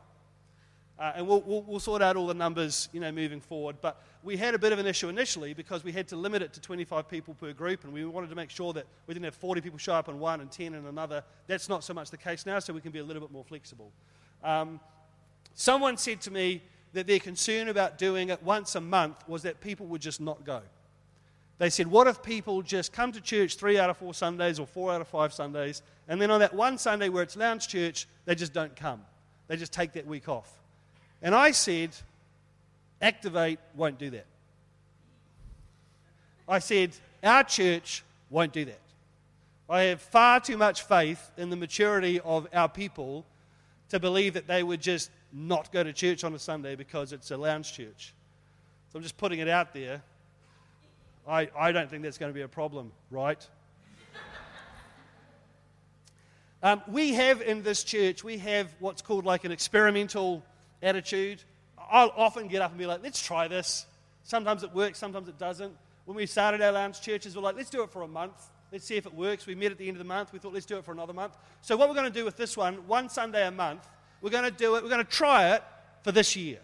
Uh, 0.98 1.12
and 1.16 1.26
we'll, 1.26 1.40
we'll, 1.40 1.62
we'll, 1.62 1.80
sort 1.80 2.00
out 2.00 2.14
all 2.16 2.28
the 2.28 2.35
numbers, 2.35 2.88
you 2.92 3.00
know, 3.00 3.11
moving 3.11 3.40
forward. 3.40 3.76
But 3.80 4.00
we 4.22 4.37
had 4.37 4.54
a 4.54 4.59
bit 4.59 4.72
of 4.72 4.78
an 4.78 4.87
issue 4.87 5.09
initially 5.09 5.52
because 5.52 5.83
we 5.83 5.90
had 5.90 6.07
to 6.09 6.16
limit 6.16 6.40
it 6.40 6.52
to 6.52 6.61
25 6.61 7.09
people 7.09 7.35
per 7.35 7.52
group, 7.52 7.83
and 7.83 7.92
we 7.92 8.04
wanted 8.04 8.30
to 8.30 8.37
make 8.37 8.48
sure 8.48 8.72
that 8.74 8.87
we 9.09 9.14
didn't 9.14 9.24
have 9.24 9.35
40 9.35 9.61
people 9.61 9.78
show 9.78 9.94
up 9.94 10.09
in 10.09 10.20
one 10.20 10.40
and 10.40 10.52
10 10.52 10.72
in 10.72 10.87
another. 10.87 11.24
That's 11.48 11.68
not 11.68 11.83
so 11.83 11.94
much 11.94 12.11
the 12.11 12.16
case 12.16 12.46
now, 12.46 12.61
so 12.61 12.72
we 12.72 12.80
can 12.80 12.92
be 12.92 13.00
a 13.00 13.04
little 13.04 13.20
bit 13.20 13.33
more 13.33 13.42
flexible. 13.42 13.90
Um, 14.44 14.78
someone 15.54 15.96
said 15.96 16.20
to 16.22 16.30
me 16.30 16.62
that 16.92 17.09
their 17.09 17.18
concern 17.18 17.68
about 17.68 17.98
doing 17.98 18.28
it 18.28 18.40
once 18.44 18.76
a 18.76 18.80
month 18.80 19.28
was 19.28 19.42
that 19.42 19.61
people 19.61 19.87
would 19.87 20.00
just 20.00 20.20
not 20.20 20.44
go. 20.44 20.62
They 21.59 21.70
said, 21.70 21.88
What 21.88 22.07
if 22.07 22.22
people 22.22 22.62
just 22.62 22.92
come 22.92 23.11
to 23.12 23.20
church 23.20 23.57
three 23.57 23.78
out 23.78 23.90
of 23.90 23.96
four 23.96 24.14
Sundays 24.14 24.61
or 24.61 24.66
four 24.66 24.92
out 24.92 25.00
of 25.00 25.09
five 25.09 25.33
Sundays, 25.33 25.83
and 26.07 26.22
then 26.22 26.30
on 26.30 26.40
that 26.40 26.54
one 26.54 26.78
Sunday 26.78 27.09
where 27.09 27.24
it's 27.24 27.37
lounge 27.37 27.66
church, 27.66 28.07
they 28.26 28.37
just 28.37 28.52
don't 28.52 28.76
come? 28.76 29.02
They 29.48 29.57
just 29.57 29.72
take 29.72 29.92
that 29.92 30.07
week 30.07 30.28
off. 30.28 30.63
And 31.24 31.34
I 31.34 31.52
said, 31.52 31.90
Activate 33.00 33.58
won't 33.74 33.98
do 33.98 34.10
that. 34.10 34.26
I 36.46 36.58
said, 36.58 36.92
Our 37.22 37.42
church 37.42 38.04
won't 38.28 38.52
do 38.52 38.66
that. 38.66 38.80
I 39.68 39.84
have 39.84 40.02
far 40.02 40.38
too 40.38 40.58
much 40.58 40.82
faith 40.82 41.30
in 41.38 41.48
the 41.48 41.56
maturity 41.56 42.20
of 42.20 42.46
our 42.52 42.68
people 42.68 43.24
to 43.88 43.98
believe 43.98 44.34
that 44.34 44.46
they 44.46 44.62
would 44.62 44.82
just 44.82 45.10
not 45.32 45.72
go 45.72 45.82
to 45.82 45.94
church 45.94 46.24
on 46.24 46.34
a 46.34 46.38
Sunday 46.38 46.76
because 46.76 47.14
it's 47.14 47.30
a 47.30 47.37
lounge 47.38 47.72
church. 47.72 48.12
So 48.92 48.98
I'm 48.98 49.02
just 49.02 49.16
putting 49.16 49.38
it 49.38 49.48
out 49.48 49.72
there. 49.72 50.02
I, 51.26 51.48
I 51.58 51.72
don't 51.72 51.88
think 51.88 52.02
that's 52.02 52.18
going 52.18 52.30
to 52.30 52.34
be 52.34 52.42
a 52.42 52.48
problem, 52.48 52.92
right? 53.10 53.48
um, 56.62 56.82
we 56.87 57.14
have 57.14 57.40
in 57.40 57.62
this 57.62 57.82
church, 57.82 58.22
we 58.22 58.37
have 58.38 58.68
what's 58.78 59.00
called 59.00 59.24
like 59.24 59.44
an 59.44 59.52
experimental 59.52 60.42
attitude. 60.84 61.42
I'll 61.78 62.12
often 62.16 62.48
get 62.48 62.62
up 62.62 62.70
and 62.70 62.78
be 62.78 62.86
like, 62.86 63.02
let's 63.02 63.22
try 63.22 63.48
this. 63.48 63.86
Sometimes 64.22 64.62
it 64.62 64.72
works, 64.74 64.98
sometimes 64.98 65.28
it 65.28 65.38
doesn't. 65.38 65.74
When 66.04 66.16
we 66.16 66.26
started 66.26 66.60
our 66.62 66.72
lounge 66.72 67.00
churches, 67.00 67.34
we're 67.34 67.42
like, 67.42 67.56
let's 67.56 67.70
do 67.70 67.82
it 67.82 67.90
for 67.90 68.02
a 68.02 68.08
month. 68.08 68.50
Let's 68.70 68.84
see 68.84 68.96
if 68.96 69.06
it 69.06 69.14
works. 69.14 69.46
We 69.46 69.54
met 69.54 69.70
at 69.70 69.78
the 69.78 69.86
end 69.86 69.96
of 69.96 69.98
the 69.98 70.08
month. 70.08 70.32
We 70.32 70.38
thought, 70.38 70.52
let's 70.52 70.66
do 70.66 70.76
it 70.76 70.84
for 70.84 70.92
another 70.92 71.12
month. 71.12 71.36
So, 71.60 71.76
what 71.76 71.88
we're 71.88 71.94
going 71.94 72.12
to 72.12 72.18
do 72.18 72.24
with 72.24 72.36
this 72.36 72.56
one, 72.56 72.86
one 72.86 73.08
Sunday 73.08 73.46
a 73.46 73.50
month, 73.50 73.86
we're 74.20 74.30
going 74.30 74.44
to 74.44 74.50
do 74.50 74.76
it, 74.76 74.82
we're 74.82 74.88
going 74.88 75.04
to 75.04 75.10
try 75.10 75.54
it 75.54 75.62
for 76.02 76.12
this 76.12 76.34
year. 76.34 76.58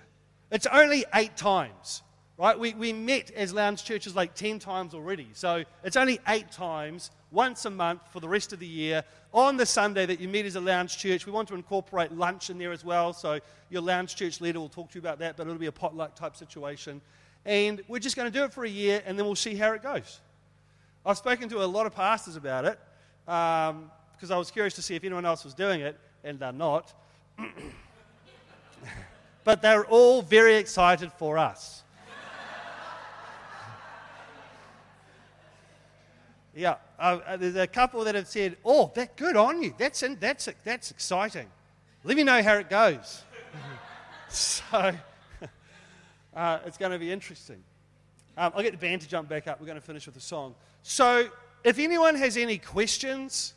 It's 0.51 0.67
only 0.67 1.05
eight 1.15 1.37
times, 1.37 2.03
right? 2.37 2.59
We, 2.59 2.75
we 2.75 2.93
met 2.93 3.31
as 3.31 3.53
lounge 3.53 3.85
churches 3.85 4.17
like 4.17 4.35
10 4.35 4.59
times 4.59 4.93
already. 4.93 5.29
So, 5.35 5.65
it's 5.85 5.97
only 5.97 6.19
eight 6.27 6.51
times, 6.51 7.11
once 7.31 7.65
a 7.65 7.71
month 7.71 8.03
for 8.13 8.21
the 8.21 8.29
rest 8.29 8.53
of 8.53 8.59
the 8.59 8.67
year. 8.67 9.05
On 9.33 9.57
the 9.57 9.67
Sunday 9.67 10.07
that 10.07 10.21
you 10.21 10.29
meet 10.29 10.47
as 10.47 10.57
a 10.57 10.61
lounge 10.61 10.99
church, 10.99 11.27
we 11.27 11.33
want 11.33 11.49
to 11.49 11.55
incorporate 11.55 12.13
lunch 12.13 12.51
in 12.51 12.59
there 12.59 12.73
as 12.73 12.85
well. 12.85 13.13
So, 13.13 13.39
your 13.69 13.83
lounge 13.83 14.17
church 14.17 14.41
leader 14.41 14.59
will 14.59 14.69
talk 14.69 14.91
to 14.91 14.95
you 14.97 15.01
about 15.01 15.21
that, 15.21 15.37
but 15.37 15.47
it'll 15.47 15.59
be 15.59 15.67
a 15.67 15.73
potluck 15.73 16.17
type 16.17 16.37
situation. 16.37 17.01
And 17.45 17.83
we're 17.89 18.01
just 18.01 18.17
going 18.17 18.31
to 18.31 18.37
do 18.37 18.45
it 18.45 18.53
for 18.53 18.65
a 18.65 18.69
year 18.69 19.03
and 19.07 19.19
then 19.19 19.25
we'll 19.25 19.35
see 19.35 19.55
how 19.55 19.73
it 19.73 19.83
goes. 19.83 20.21
I've 21.05 21.17
spoken 21.17 21.49
to 21.49 21.65
a 21.65 21.67
lot 21.67 21.87
of 21.87 21.95
pastors 21.95 22.37
about 22.37 22.67
it 22.67 22.79
because 23.25 23.71
um, 23.71 24.33
I 24.33 24.37
was 24.37 24.51
curious 24.51 24.75
to 24.75 24.83
see 24.83 24.97
if 24.97 25.05
anyone 25.05 25.25
else 25.25 25.45
was 25.45 25.55
doing 25.55 25.81
it, 25.81 25.99
and 26.25 26.39
they're 26.39 26.53
not. 26.53 26.93
but 29.45 29.63
they're 29.63 29.87
all 29.87 30.21
very 30.21 30.57
excited 30.57 31.11
for 31.13 31.39
us. 31.39 31.83
yeah, 36.55 36.75
uh, 37.01 37.37
there's 37.39 37.57
a 37.57 37.67
couple 37.67 38.05
that 38.05 38.15
have 38.15 38.29
said, 38.29 38.59
"Oh, 38.65 38.93
that 38.95 39.17
good 39.17 39.37
on 39.37 39.63
you. 39.63 39.75
That's 39.79 40.03
in, 40.03 40.19
that's 40.21 40.49
that's 40.65 40.91
exciting. 40.91 41.49
Let 42.05 42.17
me 42.17 42.25
know 42.25 42.43
how 42.43 42.55
it 42.55 42.69
goes." 42.69 43.23
so 44.29 44.93
uh, 46.37 46.59
it's 46.67 46.77
going 46.77 46.93
to 46.93 46.99
be 46.99 47.11
interesting. 47.11 47.63
Um, 48.37 48.53
I'll 48.55 48.63
get 48.63 48.73
the 48.73 48.79
band 48.79 49.03
to 49.03 49.09
jump 49.09 49.29
back 49.29 49.49
up. 49.49 49.61
We're 49.61 49.67
going 49.67 49.81
to 49.81 49.85
finish 49.85 50.07
with 50.07 50.17
a 50.17 50.21
song. 50.21 50.55
So, 50.83 51.29
if 51.65 51.79
anyone 51.79 52.15
has 52.15 52.37
any 52.37 52.59
questions 52.59 53.55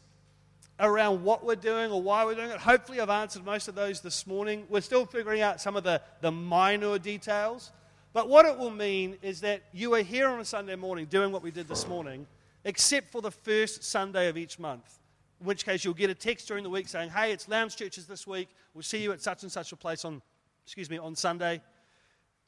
around 0.80 1.24
what 1.24 1.46
we're 1.46 1.56
doing 1.56 1.92
or 1.92 2.02
why 2.02 2.26
we're 2.26 2.36
doing 2.36 2.50
it, 2.50 2.60
hopefully 2.60 3.00
I've 3.00 3.10
answered 3.10 3.46
most 3.46 3.68
of 3.68 3.76
those 3.76 4.02
this 4.02 4.26
morning. 4.26 4.66
We're 4.70 4.82
still 4.82 5.06
figuring 5.06 5.42
out 5.42 5.62
some 5.62 5.76
of 5.76 5.84
the, 5.84 6.02
the 6.22 6.32
minor 6.32 6.98
details. 6.98 7.72
But 8.14 8.30
what 8.30 8.46
it 8.46 8.58
will 8.58 8.72
mean 8.72 9.18
is 9.22 9.42
that 9.42 9.64
you 9.74 9.94
are 9.96 10.02
here 10.02 10.28
on 10.28 10.40
a 10.40 10.46
Sunday 10.46 10.76
morning 10.76 11.06
doing 11.06 11.32
what 11.32 11.44
we 11.44 11.52
did 11.52 11.68
this 11.68 11.88
morning, 11.88 12.28
except 12.66 13.12
for 13.12 13.22
the 13.22 13.32
first 13.32 13.84
Sunday 13.84 14.28
of 14.30 14.38
each 14.38 14.60
month. 14.60 15.00
In 15.40 15.48
which 15.48 15.66
case, 15.66 15.84
you'll 15.84 15.94
get 15.94 16.10
a 16.10 16.16
text 16.16 16.48
during 16.48 16.64
the 16.64 16.70
week 16.70 16.88
saying, 16.88 17.10
Hey, 17.10 17.32
it's 17.32 17.48
Lounge 17.48 17.76
Churches 17.76 18.08
this 18.08 18.26
week. 18.26 18.50
We'll 18.74 18.84
see 18.84 19.02
you 19.04 19.12
at 19.12 19.22
such 19.22 19.44
and 19.44 19.52
such 19.52 19.72
a 19.72 19.76
place 19.76 20.06
on, 20.06 20.22
excuse 20.66 20.90
me, 20.90 20.98
on 20.98 21.16
Sunday 21.16 21.62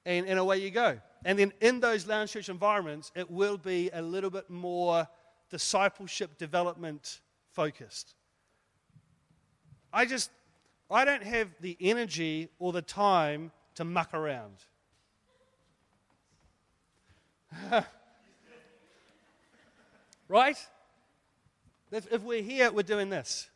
and, 0.06 0.26
and 0.28 0.40
away 0.40 0.58
you 0.58 0.72
go. 0.72 1.00
And 1.26 1.38
then 1.38 1.52
in 1.60 1.80
those 1.80 2.08
lounge 2.08 2.32
church 2.32 2.50
environments, 2.50 3.12
it 3.16 3.30
will 3.30 3.58
be 3.58 3.90
a 3.94 4.02
little 4.02 4.30
bit 4.30 4.50
more 4.50 5.08
discipleship 5.50 6.38
development 6.38 7.22
focused. 7.52 8.16
I 9.92 10.06
just, 10.06 10.30
I 10.90 11.06
don't 11.06 11.24
have 11.24 11.50
the 11.62 11.78
energy 11.80 12.50
or 12.60 12.72
the 12.74 12.82
time 12.82 13.52
to 13.76 13.84
muck 13.84 14.14
around. 14.14 14.58
right? 20.28 20.58
If, 21.92 22.12
if, 22.12 22.22
we're 22.24 22.42
here, 22.42 22.72
we're 22.72 22.84
doing 22.84 23.10
this. 23.10 23.50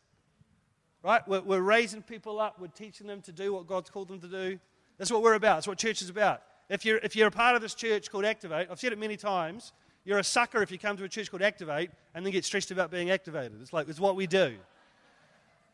Right? 1.02 1.26
We're, 1.26 1.40
we're 1.40 1.60
raising 1.60 2.02
people 2.02 2.40
up, 2.40 2.60
we're 2.60 2.68
teaching 2.68 3.06
them 3.06 3.22
to 3.22 3.32
do 3.32 3.52
what 3.52 3.66
God's 3.66 3.90
called 3.90 4.08
them 4.08 4.20
to 4.20 4.28
do. 4.28 4.58
That's 4.98 5.10
what 5.10 5.22
we're 5.22 5.34
about. 5.34 5.56
That's 5.56 5.68
what 5.68 5.78
church 5.78 6.02
is 6.02 6.10
about. 6.10 6.42
If 6.68 6.84
you're, 6.84 6.98
if 6.98 7.16
you're 7.16 7.28
a 7.28 7.32
part 7.32 7.56
of 7.56 7.62
this 7.62 7.74
church 7.74 8.10
called 8.10 8.24
Activate, 8.24 8.68
I've 8.70 8.78
said 8.78 8.92
it 8.92 8.98
many 8.98 9.16
times, 9.16 9.72
you're 10.04 10.18
a 10.18 10.24
sucker 10.24 10.62
if 10.62 10.70
you 10.70 10.78
come 10.78 10.96
to 10.96 11.04
a 11.04 11.08
church 11.08 11.30
called 11.30 11.42
Activate 11.42 11.90
and 12.14 12.24
then 12.24 12.32
get 12.32 12.44
stressed 12.44 12.70
about 12.70 12.90
being 12.90 13.10
activated. 13.10 13.60
It's 13.60 13.72
like, 13.72 13.88
it's 13.88 14.00
what 14.00 14.16
we 14.16 14.26
do. 14.26 14.56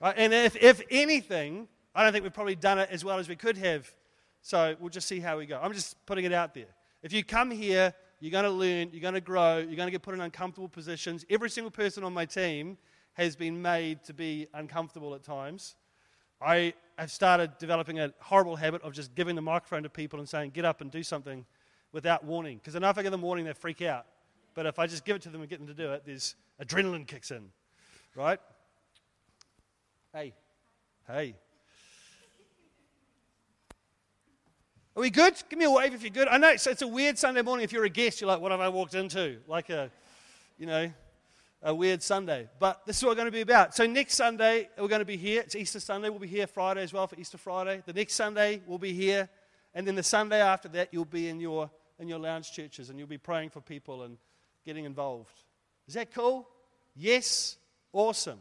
Right? 0.00 0.14
And 0.16 0.32
if, 0.32 0.56
if 0.56 0.80
anything, 0.90 1.68
I 1.94 2.02
don't 2.02 2.12
think 2.12 2.22
we've 2.22 2.32
probably 2.32 2.56
done 2.56 2.78
it 2.78 2.88
as 2.90 3.04
well 3.04 3.18
as 3.18 3.28
we 3.28 3.36
could 3.36 3.56
have. 3.58 3.90
So 4.42 4.76
we'll 4.80 4.90
just 4.90 5.08
see 5.08 5.20
how 5.20 5.38
we 5.38 5.46
go. 5.46 5.58
I'm 5.62 5.72
just 5.72 6.04
putting 6.06 6.24
it 6.24 6.32
out 6.32 6.54
there. 6.54 6.66
If 7.02 7.12
you 7.12 7.24
come 7.24 7.50
here, 7.50 7.94
you're 8.26 8.32
going 8.32 8.44
to 8.44 8.50
learn, 8.50 8.90
you're 8.92 9.00
going 9.00 9.14
to 9.14 9.20
grow, 9.20 9.58
you're 9.58 9.76
going 9.76 9.86
to 9.86 9.92
get 9.92 10.02
put 10.02 10.12
in 10.12 10.20
uncomfortable 10.20 10.68
positions. 10.68 11.24
Every 11.30 11.48
single 11.48 11.70
person 11.70 12.02
on 12.02 12.12
my 12.12 12.24
team 12.24 12.76
has 13.12 13.36
been 13.36 13.62
made 13.62 14.02
to 14.02 14.12
be 14.12 14.48
uncomfortable 14.52 15.14
at 15.14 15.22
times. 15.22 15.76
I 16.42 16.74
have 16.98 17.12
started 17.12 17.56
developing 17.58 18.00
a 18.00 18.12
horrible 18.18 18.56
habit 18.56 18.82
of 18.82 18.92
just 18.94 19.14
giving 19.14 19.36
the 19.36 19.42
microphone 19.42 19.84
to 19.84 19.88
people 19.88 20.18
and 20.18 20.28
saying, 20.28 20.50
get 20.50 20.64
up 20.64 20.80
and 20.80 20.90
do 20.90 21.04
something 21.04 21.46
without 21.92 22.24
warning. 22.24 22.58
Because 22.58 22.74
know 22.74 22.90
if 22.90 22.98
I 22.98 23.04
give 23.04 23.12
them 23.12 23.22
warning, 23.22 23.44
they 23.44 23.52
freak 23.52 23.80
out. 23.80 24.06
But 24.54 24.66
if 24.66 24.80
I 24.80 24.88
just 24.88 25.04
give 25.04 25.14
it 25.14 25.22
to 25.22 25.28
them 25.28 25.42
and 25.42 25.48
get 25.48 25.60
them 25.60 25.68
to 25.68 25.74
do 25.74 25.92
it, 25.92 26.02
there's 26.04 26.34
adrenaline 26.60 27.06
kicks 27.06 27.30
in. 27.30 27.50
Right? 28.16 28.40
Hey. 30.12 30.34
Hey. 31.06 31.36
Are 34.96 35.00
we 35.02 35.10
good? 35.10 35.34
Give 35.50 35.58
me 35.58 35.66
a 35.66 35.70
wave 35.70 35.92
if 35.92 36.00
you're 36.00 36.08
good. 36.08 36.26
I 36.26 36.38
know 36.38 36.48
it's, 36.48 36.66
it's 36.66 36.80
a 36.80 36.88
weird 36.88 37.18
Sunday 37.18 37.42
morning. 37.42 37.64
If 37.64 37.70
you're 37.70 37.84
a 37.84 37.88
guest, 37.90 38.18
you're 38.18 38.28
like, 38.28 38.40
what 38.40 38.50
have 38.50 38.60
I 38.62 38.70
walked 38.70 38.94
into? 38.94 39.36
Like 39.46 39.68
a, 39.68 39.90
you 40.56 40.64
know, 40.64 40.90
a 41.62 41.74
weird 41.74 42.02
Sunday. 42.02 42.48
But 42.58 42.80
this 42.86 42.96
is 42.96 43.02
what 43.02 43.10
we're 43.10 43.16
going 43.16 43.26
to 43.26 43.32
be 43.32 43.42
about. 43.42 43.74
So 43.74 43.86
next 43.86 44.14
Sunday, 44.14 44.70
we're 44.78 44.88
going 44.88 45.00
to 45.00 45.04
be 45.04 45.18
here. 45.18 45.42
It's 45.42 45.54
Easter 45.54 45.80
Sunday. 45.80 46.08
We'll 46.08 46.18
be 46.18 46.26
here 46.26 46.46
Friday 46.46 46.82
as 46.82 46.94
well 46.94 47.06
for 47.06 47.20
Easter 47.20 47.36
Friday. 47.36 47.82
The 47.84 47.92
next 47.92 48.14
Sunday, 48.14 48.62
we'll 48.66 48.78
be 48.78 48.94
here. 48.94 49.28
And 49.74 49.86
then 49.86 49.96
the 49.96 50.02
Sunday 50.02 50.40
after 50.40 50.68
that, 50.68 50.88
you'll 50.92 51.04
be 51.04 51.28
in 51.28 51.40
your, 51.40 51.70
in 51.98 52.08
your 52.08 52.18
lounge 52.18 52.52
churches 52.52 52.88
and 52.88 52.98
you'll 52.98 53.06
be 53.06 53.18
praying 53.18 53.50
for 53.50 53.60
people 53.60 54.04
and 54.04 54.16
getting 54.64 54.86
involved. 54.86 55.42
Is 55.86 55.92
that 55.92 56.10
cool? 56.10 56.48
Yes? 56.94 57.58
Awesome. 57.92 58.40